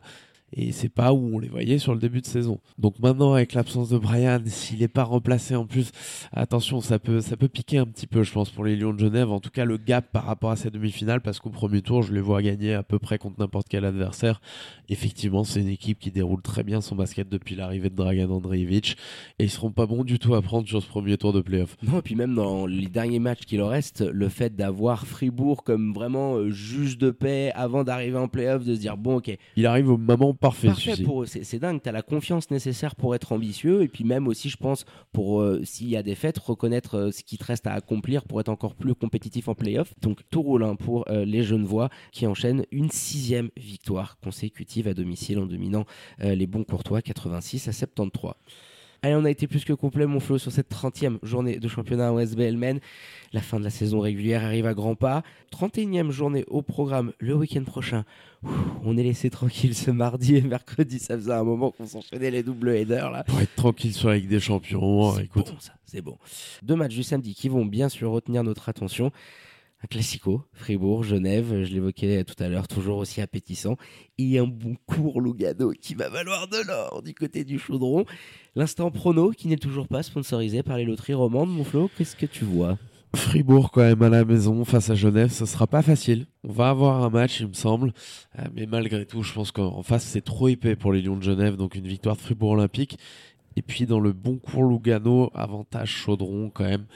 Et 0.57 0.73
c'est 0.73 0.88
pas 0.88 1.12
où 1.12 1.37
on 1.37 1.38
les 1.38 1.49
voyait 1.49 1.79
sur 1.79 1.92
le 1.92 2.01
début 2.01 2.23
de 2.23 2.27
saison. 2.27 2.61
Donc 2.79 2.99
maintenant, 2.99 3.35
avec 3.35 3.53
l'absence 3.53 3.90
de 3.90 3.99
Brian, 3.99 4.40
s'il 4.47 4.81
n'est 4.81 4.88
pas 4.88 5.05
remplacé 5.05 5.55
en 5.55 5.66
plus, 5.66 5.92
attention, 6.33 6.81
ça 6.81 6.99
peut, 6.99 7.21
ça 7.21 7.37
peut 7.37 7.49
piquer 7.49 7.79
un 7.79 7.85
petit 7.85 8.07
peu, 8.07 8.23
je 8.23 8.33
pense, 8.33 8.51
pour 8.51 8.64
les 8.64 8.75
Lions 8.75 8.95
de 8.95 8.99
Genève. 8.99 9.31
En 9.31 9.40
tout 9.40 9.51
cas, 9.51 9.66
le 9.66 9.77
gap 9.77 10.11
par 10.11 10.25
rapport 10.25 10.51
à 10.51 10.57
cette 10.57 10.73
demi-finale, 10.73 11.21
parce 11.21 11.40
qu'au 11.40 11.51
premier 11.51 11.83
tour, 11.83 12.03
je 12.03 12.12
les 12.14 12.21
vois 12.21 12.42
gagner 12.42 12.73
à 12.73 12.83
peu 12.83 12.99
près 12.99 13.19
contre 13.19 13.38
n'importe 13.38 13.69
quel 13.69 13.85
adversaire. 13.85 14.40
Effectivement, 14.88 15.45
c'est 15.45 15.61
une 15.61 15.69
équipe 15.69 15.99
qui 15.99 16.11
déroule 16.11 16.40
très 16.40 16.62
bien 16.62 16.81
son 16.81 16.97
basket 16.97 17.29
depuis 17.29 17.55
l'arrivée 17.55 17.90
de 17.90 17.95
Dragan 17.95 18.31
Andreevich. 18.31 18.97
Et 19.38 19.45
ils 19.45 19.51
seront 19.51 19.73
pas 19.73 19.87
bons 19.87 20.05
du 20.05 20.19
tout 20.19 20.35
à 20.35 20.42
prendre 20.42 20.66
sur 20.66 20.83
ce 20.83 20.88
premier 20.88 21.19
tour 21.19 21.33
de 21.35 21.40
playoff. 21.40 21.77
Non, 21.83 21.99
et 21.99 22.03
puis 22.03 22.14
même 22.14 22.35
dans 22.35 22.66
les 22.66 22.87
derniers 22.87 23.19
matchs 23.19 23.45
qui 23.45 23.59
leur 23.59 23.69
restent, 23.69 24.01
le 24.01 24.29
fait 24.31 24.57
d'avoir 24.57 25.07
Fribourg 25.07 25.64
comme 25.64 25.92
vraiment 25.92 26.37
euh, 26.37 26.51
juge 26.51 26.97
de 26.97 27.11
paix 27.11 27.53
avant 27.55 27.85
d'arriver 27.85 28.19
en 28.19 28.29
playoff, 28.29 28.64
de 28.64 28.75
se 28.75 28.81
dire 28.81 28.97
bon, 28.97 29.16
ok, 29.16 29.37
Il 29.57 29.66
arrive 29.66 29.90
au 29.90 29.99
moment 29.99 30.33
parfait, 30.50 31.02
pour 31.02 31.22
eux, 31.22 31.26
c'est 31.26 31.59
dingue, 31.59 31.80
tu 31.82 31.88
as 31.88 31.92
la 31.92 32.02
confiance 32.02 32.50
nécessaire 32.50 32.94
pour 32.94 33.14
être 33.14 33.32
ambitieux, 33.32 33.82
et 33.82 33.88
puis 33.88 34.04
même 34.04 34.28
aussi, 34.28 34.48
je 34.48 34.56
pense, 34.56 34.85
pour 35.12 35.40
euh, 35.40 35.62
s'il 35.64 35.88
y 35.88 35.96
a 35.96 36.02
des 36.02 36.14
fêtes, 36.14 36.38
reconnaître 36.38 36.96
euh, 36.96 37.11
ce 37.11 37.22
qui 37.22 37.38
te 37.38 37.44
reste 37.44 37.66
à 37.66 37.72
accomplir 37.72 38.24
pour 38.24 38.40
être 38.40 38.48
encore 38.48 38.74
plus 38.74 38.94
compétitif 38.94 39.48
en 39.48 39.54
playoff. 39.54 39.92
Donc 40.00 40.20
tout 40.30 40.42
roule 40.42 40.64
hein, 40.64 40.76
pour 40.76 41.04
euh, 41.09 41.24
les 41.24 41.42
Genevois 41.42 41.90
qui 42.12 42.26
enchaînent 42.26 42.64
une 42.70 42.90
sixième 42.90 43.50
victoire 43.56 44.18
consécutive 44.22 44.88
à 44.88 44.94
domicile 44.94 45.38
en 45.38 45.46
dominant 45.46 45.85
les 46.18 46.46
bons 46.46 46.64
courtois 46.64 47.02
86 47.02 47.68
à 47.68 47.72
73. 47.72 48.35
Allez, 49.02 49.14
on 49.14 49.24
a 49.24 49.30
été 49.30 49.46
plus 49.46 49.64
que 49.64 49.72
complet, 49.72 50.06
mon 50.06 50.20
Flo, 50.20 50.38
sur 50.38 50.52
cette 50.52 50.70
30e 50.70 51.18
journée 51.22 51.59
de 51.59 51.68
championnat 51.68 52.12
en 52.12 52.18
SBL 52.18 52.56
Men. 52.56 52.80
La 53.32 53.40
fin 53.40 53.59
de 53.59 53.64
la 53.64 53.70
saison 53.70 54.00
régulière 54.00 54.44
arrive 54.44 54.66
à 54.66 54.74
grands 54.74 54.94
pas. 54.94 55.22
31e 55.52 56.11
journée 56.11 56.44
au 56.48 56.62
programme 56.62 57.12
le 57.18 57.35
week-end 57.35 57.64
prochain. 57.64 58.04
Ouh, 58.42 58.50
on 58.85 58.96
est 58.96 59.02
laissé 59.02 59.30
tranquille 59.30 59.74
ce 59.74 59.90
mardi 59.90 60.37
et 60.37 60.42
mercredi. 60.42 60.98
Ça 60.98 61.16
faisait 61.16 61.32
un 61.32 61.44
moment 61.44 61.70
qu'on 61.70 61.87
s'enchaînait 61.87 62.30
les 62.30 62.42
doubles 62.42 62.70
headers 62.70 63.11
là. 63.11 63.24
Pour 63.24 63.40
être 63.40 63.54
tranquille 63.54 63.92
sur 63.92 64.09
la 64.09 64.16
Ligue 64.16 64.28
des 64.28 64.40
Champions, 64.40 65.18
écoute. 65.18 65.50
bon, 65.50 65.61
ça, 65.61 65.74
c'est 65.85 66.02
bon. 66.02 66.18
Deux 66.62 66.76
matchs 66.76 66.94
du 66.94 67.02
samedi 67.02 67.35
qui 67.35 67.48
vont 67.48 67.64
bien 67.64 67.88
sûr 67.88 68.11
retenir 68.11 68.42
notre 68.44 68.68
attention. 68.68 69.12
Un 69.84 69.88
classico, 69.88 70.42
Fribourg, 70.54 71.04
Genève, 71.04 71.62
je 71.64 71.72
l'évoquais 71.72 72.24
tout 72.24 72.42
à 72.42 72.48
l'heure, 72.48 72.66
toujours 72.66 72.96
aussi 72.96 73.20
appétissant. 73.20 73.76
Et 74.16 74.38
un 74.38 74.46
bon 74.46 74.74
cours 74.86 75.20
Lugano 75.20 75.72
qui 75.72 75.94
va 75.94 76.08
valoir 76.08 76.48
de 76.48 76.56
l'or 76.66 77.02
du 77.02 77.12
côté 77.14 77.44
du 77.44 77.58
chaudron. 77.58 78.06
L'instant 78.54 78.90
prono 78.90 79.32
qui 79.32 79.48
n'est 79.48 79.58
toujours 79.58 79.86
pas 79.86 80.02
sponsorisé 80.02 80.62
par 80.62 80.78
les 80.78 80.84
loteries 80.86 81.12
romandes, 81.14 81.50
mon 81.50 81.62
Flo, 81.62 81.90
qu'est-ce 81.96 82.16
que 82.16 82.24
tu 82.24 82.44
vois? 82.44 82.78
Fribourg 83.14 83.70
quand 83.70 83.82
même 83.82 84.02
à 84.02 84.08
la 84.08 84.24
maison 84.24 84.64
face 84.64 84.90
à 84.90 84.94
Genève, 84.94 85.30
ce 85.30 85.46
sera 85.46 85.66
pas 85.66 85.82
facile. 85.82 86.26
On 86.42 86.52
va 86.52 86.70
avoir 86.70 87.02
un 87.02 87.10
match, 87.10 87.40
il 87.40 87.48
me 87.48 87.54
semble, 87.54 87.92
Euh, 88.38 88.44
mais 88.54 88.66
malgré 88.66 89.06
tout, 89.06 89.22
je 89.22 89.32
pense 89.32 89.52
qu'en 89.52 89.82
face 89.82 90.04
c'est 90.04 90.24
trop 90.24 90.48
épais 90.48 90.76
pour 90.76 90.92
les 90.92 91.02
Lions 91.02 91.16
de 91.16 91.22
Genève, 91.22 91.56
donc 91.56 91.74
une 91.74 91.86
victoire 91.86 92.16
de 92.16 92.20
Fribourg 92.22 92.52
Olympique. 92.52 92.98
Et 93.56 93.62
puis 93.62 93.86
dans 93.86 94.00
le 94.00 94.12
bon 94.12 94.36
cours 94.38 94.64
Lugano, 94.64 95.30
avantage 95.34 95.90
Chaudron 95.90 96.50
quand 96.50 96.64
même. 96.64 96.86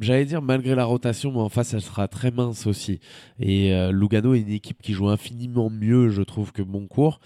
J'allais 0.00 0.24
dire 0.24 0.42
malgré 0.42 0.74
la 0.74 0.84
rotation, 0.84 1.30
mais 1.30 1.38
en 1.38 1.48
face 1.48 1.72
elle 1.74 1.80
sera 1.80 2.08
très 2.08 2.30
mince 2.30 2.66
aussi. 2.66 3.00
Et 3.38 3.72
euh, 3.72 3.92
Lugano 3.92 4.34
est 4.34 4.40
une 4.40 4.50
équipe 4.50 4.82
qui 4.82 4.92
joue 4.92 5.08
infiniment 5.08 5.70
mieux, 5.70 6.08
je 6.10 6.22
trouve, 6.22 6.52
que 6.52 6.62
Boncourt. 6.62 7.20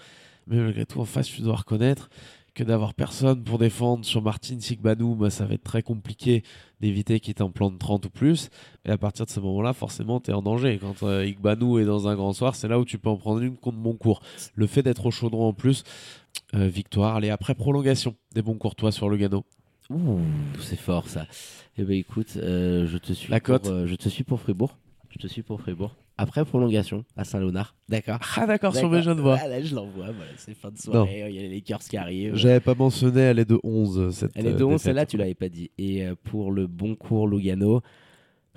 Mais 0.47 0.57
malgré 0.57 0.85
tout, 0.85 0.99
en 0.99 1.05
face, 1.05 1.27
tu 1.27 1.41
dois 1.41 1.57
reconnaître 1.57 2.09
que 2.55 2.63
d'avoir 2.63 2.93
personne 2.93 3.43
pour 3.43 3.57
défendre 3.57 4.03
sur 4.03 4.21
Martin 4.21 4.59
Sigbanou, 4.59 5.15
bah, 5.15 5.29
ça 5.29 5.45
va 5.45 5.53
être 5.53 5.63
très 5.63 5.81
compliqué 5.81 6.43
d'éviter 6.81 7.19
qu'il 7.19 7.33
est 7.33 7.41
en 7.41 7.51
plan 7.51 7.71
de 7.71 7.77
30 7.77 8.05
ou 8.05 8.09
plus. 8.09 8.49
Et 8.85 8.89
à 8.89 8.97
partir 8.97 9.25
de 9.25 9.31
ce 9.31 9.39
moment-là, 9.39 9.73
forcément, 9.73 10.19
tu 10.19 10.31
es 10.31 10.33
en 10.33 10.41
danger. 10.41 10.79
Quand 10.79 11.03
euh, 11.03 11.25
Igbanou 11.25 11.79
est 11.79 11.85
dans 11.85 12.07
un 12.07 12.15
grand 12.15 12.33
soir, 12.33 12.55
c'est 12.55 12.67
là 12.67 12.79
où 12.79 12.85
tu 12.85 12.97
peux 12.97 13.09
en 13.09 13.17
prendre 13.17 13.41
une 13.41 13.57
contre 13.57 13.77
Boncourt. 13.77 14.21
Le 14.55 14.67
fait 14.67 14.83
d'être 14.83 15.05
au 15.05 15.11
chaudron 15.11 15.47
en 15.47 15.53
plus, 15.53 15.83
euh, 16.53 16.67
victoire. 16.67 17.15
Allez, 17.15 17.29
après 17.29 17.55
prolongation 17.55 18.15
des 18.33 18.41
bons 18.41 18.57
courtois 18.57 18.91
sur 18.91 19.09
le 19.09 19.17
Gano. 19.17 19.45
Ouh, 19.89 20.19
c'est 20.59 20.79
fort 20.79 21.07
ça. 21.07 21.25
Eh 21.81 21.85
ben 21.85 21.95
écoute, 21.97 22.33
euh, 22.35 22.87
je 22.87 22.97
te 22.97 23.13
suis. 23.13 23.31
La 23.31 23.39
pour, 23.39 23.55
cote 23.55 23.67
euh, 23.67 23.87
Je 23.87 23.95
te 23.95 24.09
suis 24.09 24.25
pour 24.25 24.41
Fribourg. 24.41 24.77
Je 25.11 25.17
te 25.17 25.27
suis 25.27 25.43
pour 25.43 25.61
Fribourg. 25.61 25.95
après 26.17 26.43
prolongation 26.43 27.05
à 27.15 27.23
Saint-Léonard. 27.23 27.73
D'accord. 27.87 28.19
Ah 28.35 28.45
d'accord, 28.45 28.75
sur 28.75 28.89
mes 28.89 29.01
jeunes 29.01 29.21
voix. 29.21 29.37
Ah, 29.41 29.47
là, 29.47 29.61
je 29.61 29.73
l'envoie, 29.73 30.11
voilà, 30.11 30.31
c'est 30.35 30.53
fin 30.55 30.71
de 30.71 30.77
soirée, 30.77 31.23
il 31.29 31.35
y 31.35 31.39
a 31.39 31.41
les 31.43 31.49
Lakers 31.49 31.79
qui 31.79 31.95
arrivent. 31.95 32.35
J'avais 32.35 32.59
pas 32.59 32.75
mentionné, 32.75 33.21
elle 33.21 33.39
est 33.39 33.49
de 33.49 33.57
11. 33.63 34.13
Cette, 34.13 34.31
elle 34.35 34.47
est 34.47 34.55
de 34.55 34.63
11, 34.65 34.81
celle-là, 34.81 35.05
tu 35.05 35.15
l'avais 35.15 35.35
pas 35.35 35.47
dit. 35.47 35.71
Et 35.77 36.05
pour 36.25 36.51
le 36.51 36.67
bon 36.67 36.95
cours 36.95 37.29
Lugano, 37.29 37.81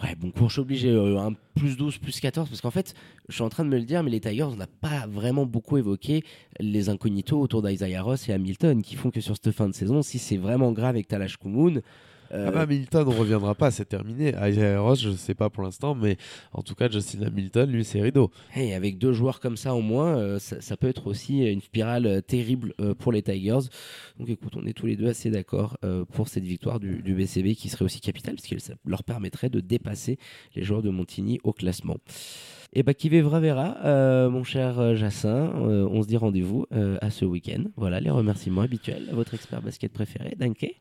Ouais, 0.02 0.16
bon 0.16 0.32
cours, 0.32 0.48
je 0.48 0.54
suis 0.54 0.60
obligé. 0.60 0.90
un 0.90 1.34
plus 1.54 1.76
12, 1.76 1.98
plus 1.98 2.18
14, 2.18 2.48
parce 2.48 2.60
qu'en 2.60 2.72
fait, 2.72 2.94
je 3.28 3.34
suis 3.34 3.44
en 3.44 3.50
train 3.50 3.64
de 3.64 3.68
me 3.68 3.78
le 3.78 3.84
dire, 3.84 4.02
mais 4.02 4.10
les 4.10 4.20
Tigers, 4.20 4.42
on 4.42 4.56
n'a 4.56 4.66
pas 4.66 5.06
vraiment 5.06 5.46
beaucoup 5.46 5.76
évoqué 5.76 6.24
les 6.58 6.88
incognitos 6.88 7.40
autour 7.40 7.62
d'Isaiah 7.62 8.02
Ross 8.02 8.28
et 8.28 8.32
Hamilton, 8.32 8.82
qui 8.82 8.96
font 8.96 9.12
que 9.12 9.20
sur 9.20 9.36
cette 9.36 9.52
fin 9.52 9.68
de 9.68 9.74
saison, 9.74 10.02
si 10.02 10.18
c'est 10.18 10.38
vraiment 10.38 10.72
grave 10.72 10.96
avec 10.96 11.06
Talash 11.06 11.36
Kumun, 11.36 11.82
ah 12.32 12.50
bah 12.50 12.60
Hamilton, 12.62 13.08
on 13.08 13.12
reviendra 13.12 13.54
pas, 13.54 13.70
c'est 13.70 13.84
terminé. 13.84 14.34
Isaiah 14.42 14.82
je 14.94 15.10
sais 15.10 15.34
pas 15.34 15.50
pour 15.50 15.62
l'instant, 15.62 15.94
mais 15.94 16.16
en 16.52 16.62
tout 16.62 16.74
cas, 16.74 16.88
Justin 16.90 17.22
Hamilton, 17.22 17.70
lui, 17.70 17.84
c'est 17.84 18.00
rideau. 18.00 18.30
Et 18.56 18.74
avec 18.74 18.98
deux 18.98 19.12
joueurs 19.12 19.40
comme 19.40 19.56
ça 19.56 19.74
au 19.74 19.80
moins, 19.80 20.16
euh, 20.16 20.38
ça, 20.38 20.76
peut 20.76 20.88
être 20.88 21.06
aussi 21.06 21.44
une 21.44 21.60
spirale 21.60 22.06
euh, 22.06 22.20
terrible 22.20 22.74
euh, 22.80 22.94
pour 22.94 23.12
les 23.12 23.22
Tigers. 23.22 23.68
Donc 24.18 24.28
écoute, 24.28 24.54
on 24.56 24.66
est 24.66 24.72
tous 24.72 24.86
les 24.86 24.96
deux 24.96 25.08
assez 25.08 25.30
d'accord 25.30 25.78
pour 26.12 26.28
cette 26.28 26.44
victoire 26.44 26.80
du, 26.80 27.14
BCB 27.14 27.54
qui 27.54 27.68
serait 27.68 27.84
aussi 27.84 28.00
capitale, 28.00 28.36
parce 28.36 28.70
leur 28.84 29.04
permettrait 29.04 29.48
de 29.48 29.60
dépasser 29.60 30.18
les 30.54 30.62
joueurs 30.62 30.82
de 30.82 30.90
Montigny 30.90 31.38
au 31.44 31.52
classement. 31.52 31.96
Et 32.72 32.82
bah 32.82 32.94
qui 32.94 33.08
verra 33.08 33.40
verra, 33.40 34.28
mon 34.28 34.44
cher 34.44 34.96
Jacin. 34.96 35.52
on 35.54 36.02
se 36.02 36.08
dit 36.08 36.16
rendez-vous 36.16 36.66
à 36.70 37.10
ce 37.10 37.24
week-end. 37.24 37.64
Voilà 37.76 38.00
les 38.00 38.10
remerciements 38.10 38.62
habituels 38.62 39.08
à 39.10 39.14
votre 39.14 39.34
expert 39.34 39.62
basket 39.62 39.92
préféré, 39.92 40.36
Danke. 40.38 40.80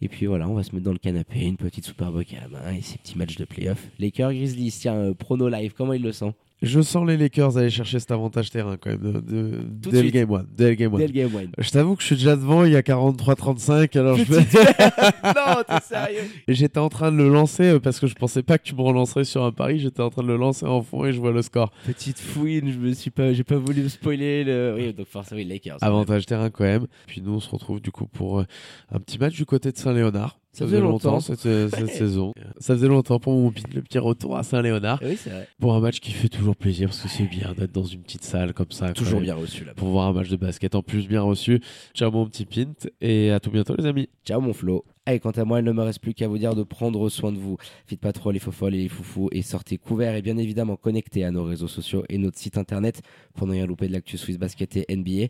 Et 0.00 0.08
puis 0.08 0.26
voilà, 0.26 0.48
on 0.48 0.54
va 0.54 0.62
se 0.62 0.72
mettre 0.72 0.84
dans 0.84 0.92
le 0.92 0.98
canapé, 0.98 1.40
une 1.40 1.56
petite 1.56 1.84
Super 1.84 2.12
Bowl 2.12 2.24
à 2.36 2.40
la 2.42 2.48
main 2.48 2.72
et 2.72 2.82
ces 2.82 2.98
petits 2.98 3.16
matchs 3.16 3.36
de 3.36 3.44
playoff. 3.44 3.88
Lakers 3.98 4.32
Grizzlies, 4.32 4.72
tiens, 4.72 4.94
euh, 4.94 5.14
prono 5.14 5.48
live, 5.48 5.72
comment 5.74 5.92
il 5.92 6.02
le 6.02 6.12
sent? 6.12 6.34
Je 6.64 6.80
sens 6.80 7.06
les 7.06 7.16
Lakers 7.16 7.56
aller 7.56 7.70
chercher 7.70 7.98
cet 7.98 8.10
avantage 8.10 8.50
terrain 8.50 8.76
quand 8.76 8.90
même 8.90 9.00
de, 9.00 9.20
de, 9.20 9.90
dès, 9.90 10.02
le 10.02 10.10
game 10.10 10.30
one, 10.30 10.46
dès, 10.56 10.70
le 10.70 10.74
game 10.74 10.94
one. 10.94 11.50
Je 11.58 11.70
t'avoue 11.70 11.96
que 11.96 12.02
je 12.02 12.06
suis 12.06 12.16
déjà 12.16 12.36
devant, 12.36 12.64
il 12.64 12.72
y 12.72 12.76
a 12.76 12.82
43-35, 12.82 13.98
alors 13.98 14.16
je 14.16 14.24
non, 14.34 15.62
t'es 15.66 15.84
sérieux 15.84 16.22
J'étais 16.48 16.78
en 16.78 16.88
train 16.88 17.12
de 17.12 17.16
le 17.16 17.28
lancer 17.28 17.64
euh, 17.64 17.80
parce 17.80 18.00
que 18.00 18.06
je 18.06 18.14
pensais 18.14 18.42
pas 18.42 18.58
que 18.58 18.64
tu 18.64 18.74
me 18.74 18.82
relancerais 18.82 19.24
sur 19.24 19.44
un 19.44 19.52
pari, 19.52 19.78
j'étais 19.78 20.02
en 20.02 20.10
train 20.10 20.22
de 20.22 20.28
le 20.28 20.36
lancer 20.36 20.66
en 20.66 20.82
fond 20.82 21.04
et 21.04 21.12
je 21.12 21.20
vois 21.20 21.32
le 21.32 21.42
score. 21.42 21.70
Petite 21.86 22.18
fouine, 22.18 22.70
je 22.70 22.78
me 22.78 22.92
suis 22.92 23.10
pas, 23.10 23.32
j'ai 23.32 23.44
pas 23.44 23.56
voulu 23.56 23.82
me 23.82 23.88
spoiler 23.88 24.44
le. 24.44 24.74
Oui, 24.76 24.92
donc 24.92 25.06
forcément 25.06 25.38
les 25.38 25.44
Lakers. 25.44 25.78
Avantage 25.80 26.26
terrain 26.26 26.50
quand 26.50 26.64
même. 26.64 26.86
Puis 27.06 27.20
nous 27.20 27.32
on 27.32 27.40
se 27.40 27.50
retrouve 27.50 27.80
du 27.80 27.90
coup 27.90 28.06
pour 28.06 28.40
euh, 28.40 28.44
un 28.92 29.00
petit 29.00 29.18
match 29.18 29.34
du 29.34 29.46
côté 29.46 29.72
de 29.72 29.76
Saint-Léonard. 29.76 30.38
Ça, 30.54 30.66
faisait 30.66 30.80
longtemps, 30.80 31.18
cette, 31.18 31.40
saison. 31.40 32.32
Ça 32.58 32.74
faisait 32.74 32.86
longtemps 32.86 33.18
pour 33.18 33.32
mon 33.32 33.52
le 33.74 33.82
petit 33.82 33.98
retour 33.98 34.36
à 34.36 34.44
Saint-Léonard. 34.44 35.00
Oui, 35.02 35.16
c'est 35.16 35.30
vrai. 35.30 35.48
Pour 35.58 35.74
un 35.74 35.80
match 35.80 35.98
qui 35.98 36.12
fait 36.12 36.28
toujours 36.28 36.54
plaisir 36.54 36.88
parce 36.88 37.00
que 37.00 37.08
c'est 37.08 37.26
bien 37.26 37.52
d'être 37.54 37.72
dans 37.72 37.82
une 37.82 38.02
petite 38.02 38.22
salle 38.22 38.54
comme 38.54 38.70
ça. 38.70 38.92
Toujours 38.92 39.20
bien 39.20 39.34
reçu 39.34 39.64
là. 39.64 39.74
Pour 39.74 39.88
voir 39.88 40.06
un 40.06 40.12
match 40.12 40.28
de 40.28 40.36
basket 40.36 40.76
en 40.76 40.82
plus 40.82 41.08
bien 41.08 41.22
reçu. 41.22 41.60
Ciao 41.92 42.12
mon 42.12 42.26
petit 42.26 42.44
Pint 42.44 42.88
et 43.00 43.32
à 43.32 43.40
tout 43.40 43.50
bientôt 43.50 43.74
les 43.76 43.86
amis. 43.86 44.08
Ciao 44.24 44.40
mon 44.40 44.52
Flo. 44.52 44.84
Allez, 45.06 45.18
quant 45.18 45.32
à 45.32 45.44
moi, 45.44 45.58
il 45.58 45.64
ne 45.64 45.72
me 45.72 45.82
reste 45.82 46.00
plus 46.00 46.14
qu'à 46.14 46.28
vous 46.28 46.38
dire 46.38 46.54
de 46.54 46.62
prendre 46.62 47.08
soin 47.08 47.32
de 47.32 47.38
vous. 47.38 47.56
Faites 47.86 48.00
pas 48.00 48.12
trop 48.12 48.30
les 48.30 48.38
faux 48.38 48.52
folles 48.52 48.76
et 48.76 48.82
les 48.82 48.88
foufous 48.88 49.28
et 49.32 49.42
sortez 49.42 49.76
couverts 49.76 50.14
et 50.14 50.22
bien 50.22 50.36
évidemment 50.36 50.76
connectés 50.76 51.24
à 51.24 51.32
nos 51.32 51.42
réseaux 51.42 51.68
sociaux 51.68 52.04
et 52.08 52.16
notre 52.16 52.38
site 52.38 52.58
internet 52.58 53.02
pour 53.34 53.48
ne 53.48 53.52
rien 53.52 53.66
louper 53.66 53.88
de 53.88 53.92
l'actu 53.92 54.16
Swiss 54.16 54.38
Basket 54.38 54.76
et 54.76 54.96
NBA. 54.96 55.26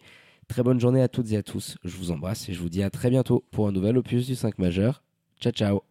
Très 0.49 0.63
bonne 0.63 0.79
journée 0.79 1.01
à 1.01 1.09
toutes 1.09 1.33
et 1.33 1.39
à 1.39 1.43
tous. 1.43 1.77
Je 1.83 1.97
vous 1.97 2.11
embrasse 2.11 2.49
et 2.51 2.53
je 2.53 2.61
vous 2.61 2.69
dis 2.69 2.83
à 2.83 2.91
très 2.91 3.09
bientôt 3.09 3.45
pour 3.51 3.67
un 3.67 3.73
nouvel 3.73 3.97
opus 3.97 4.27
du 4.27 4.35
5 4.35 4.59
majeur. 4.59 5.04
Ciao 5.41 5.53
ciao 5.53 5.83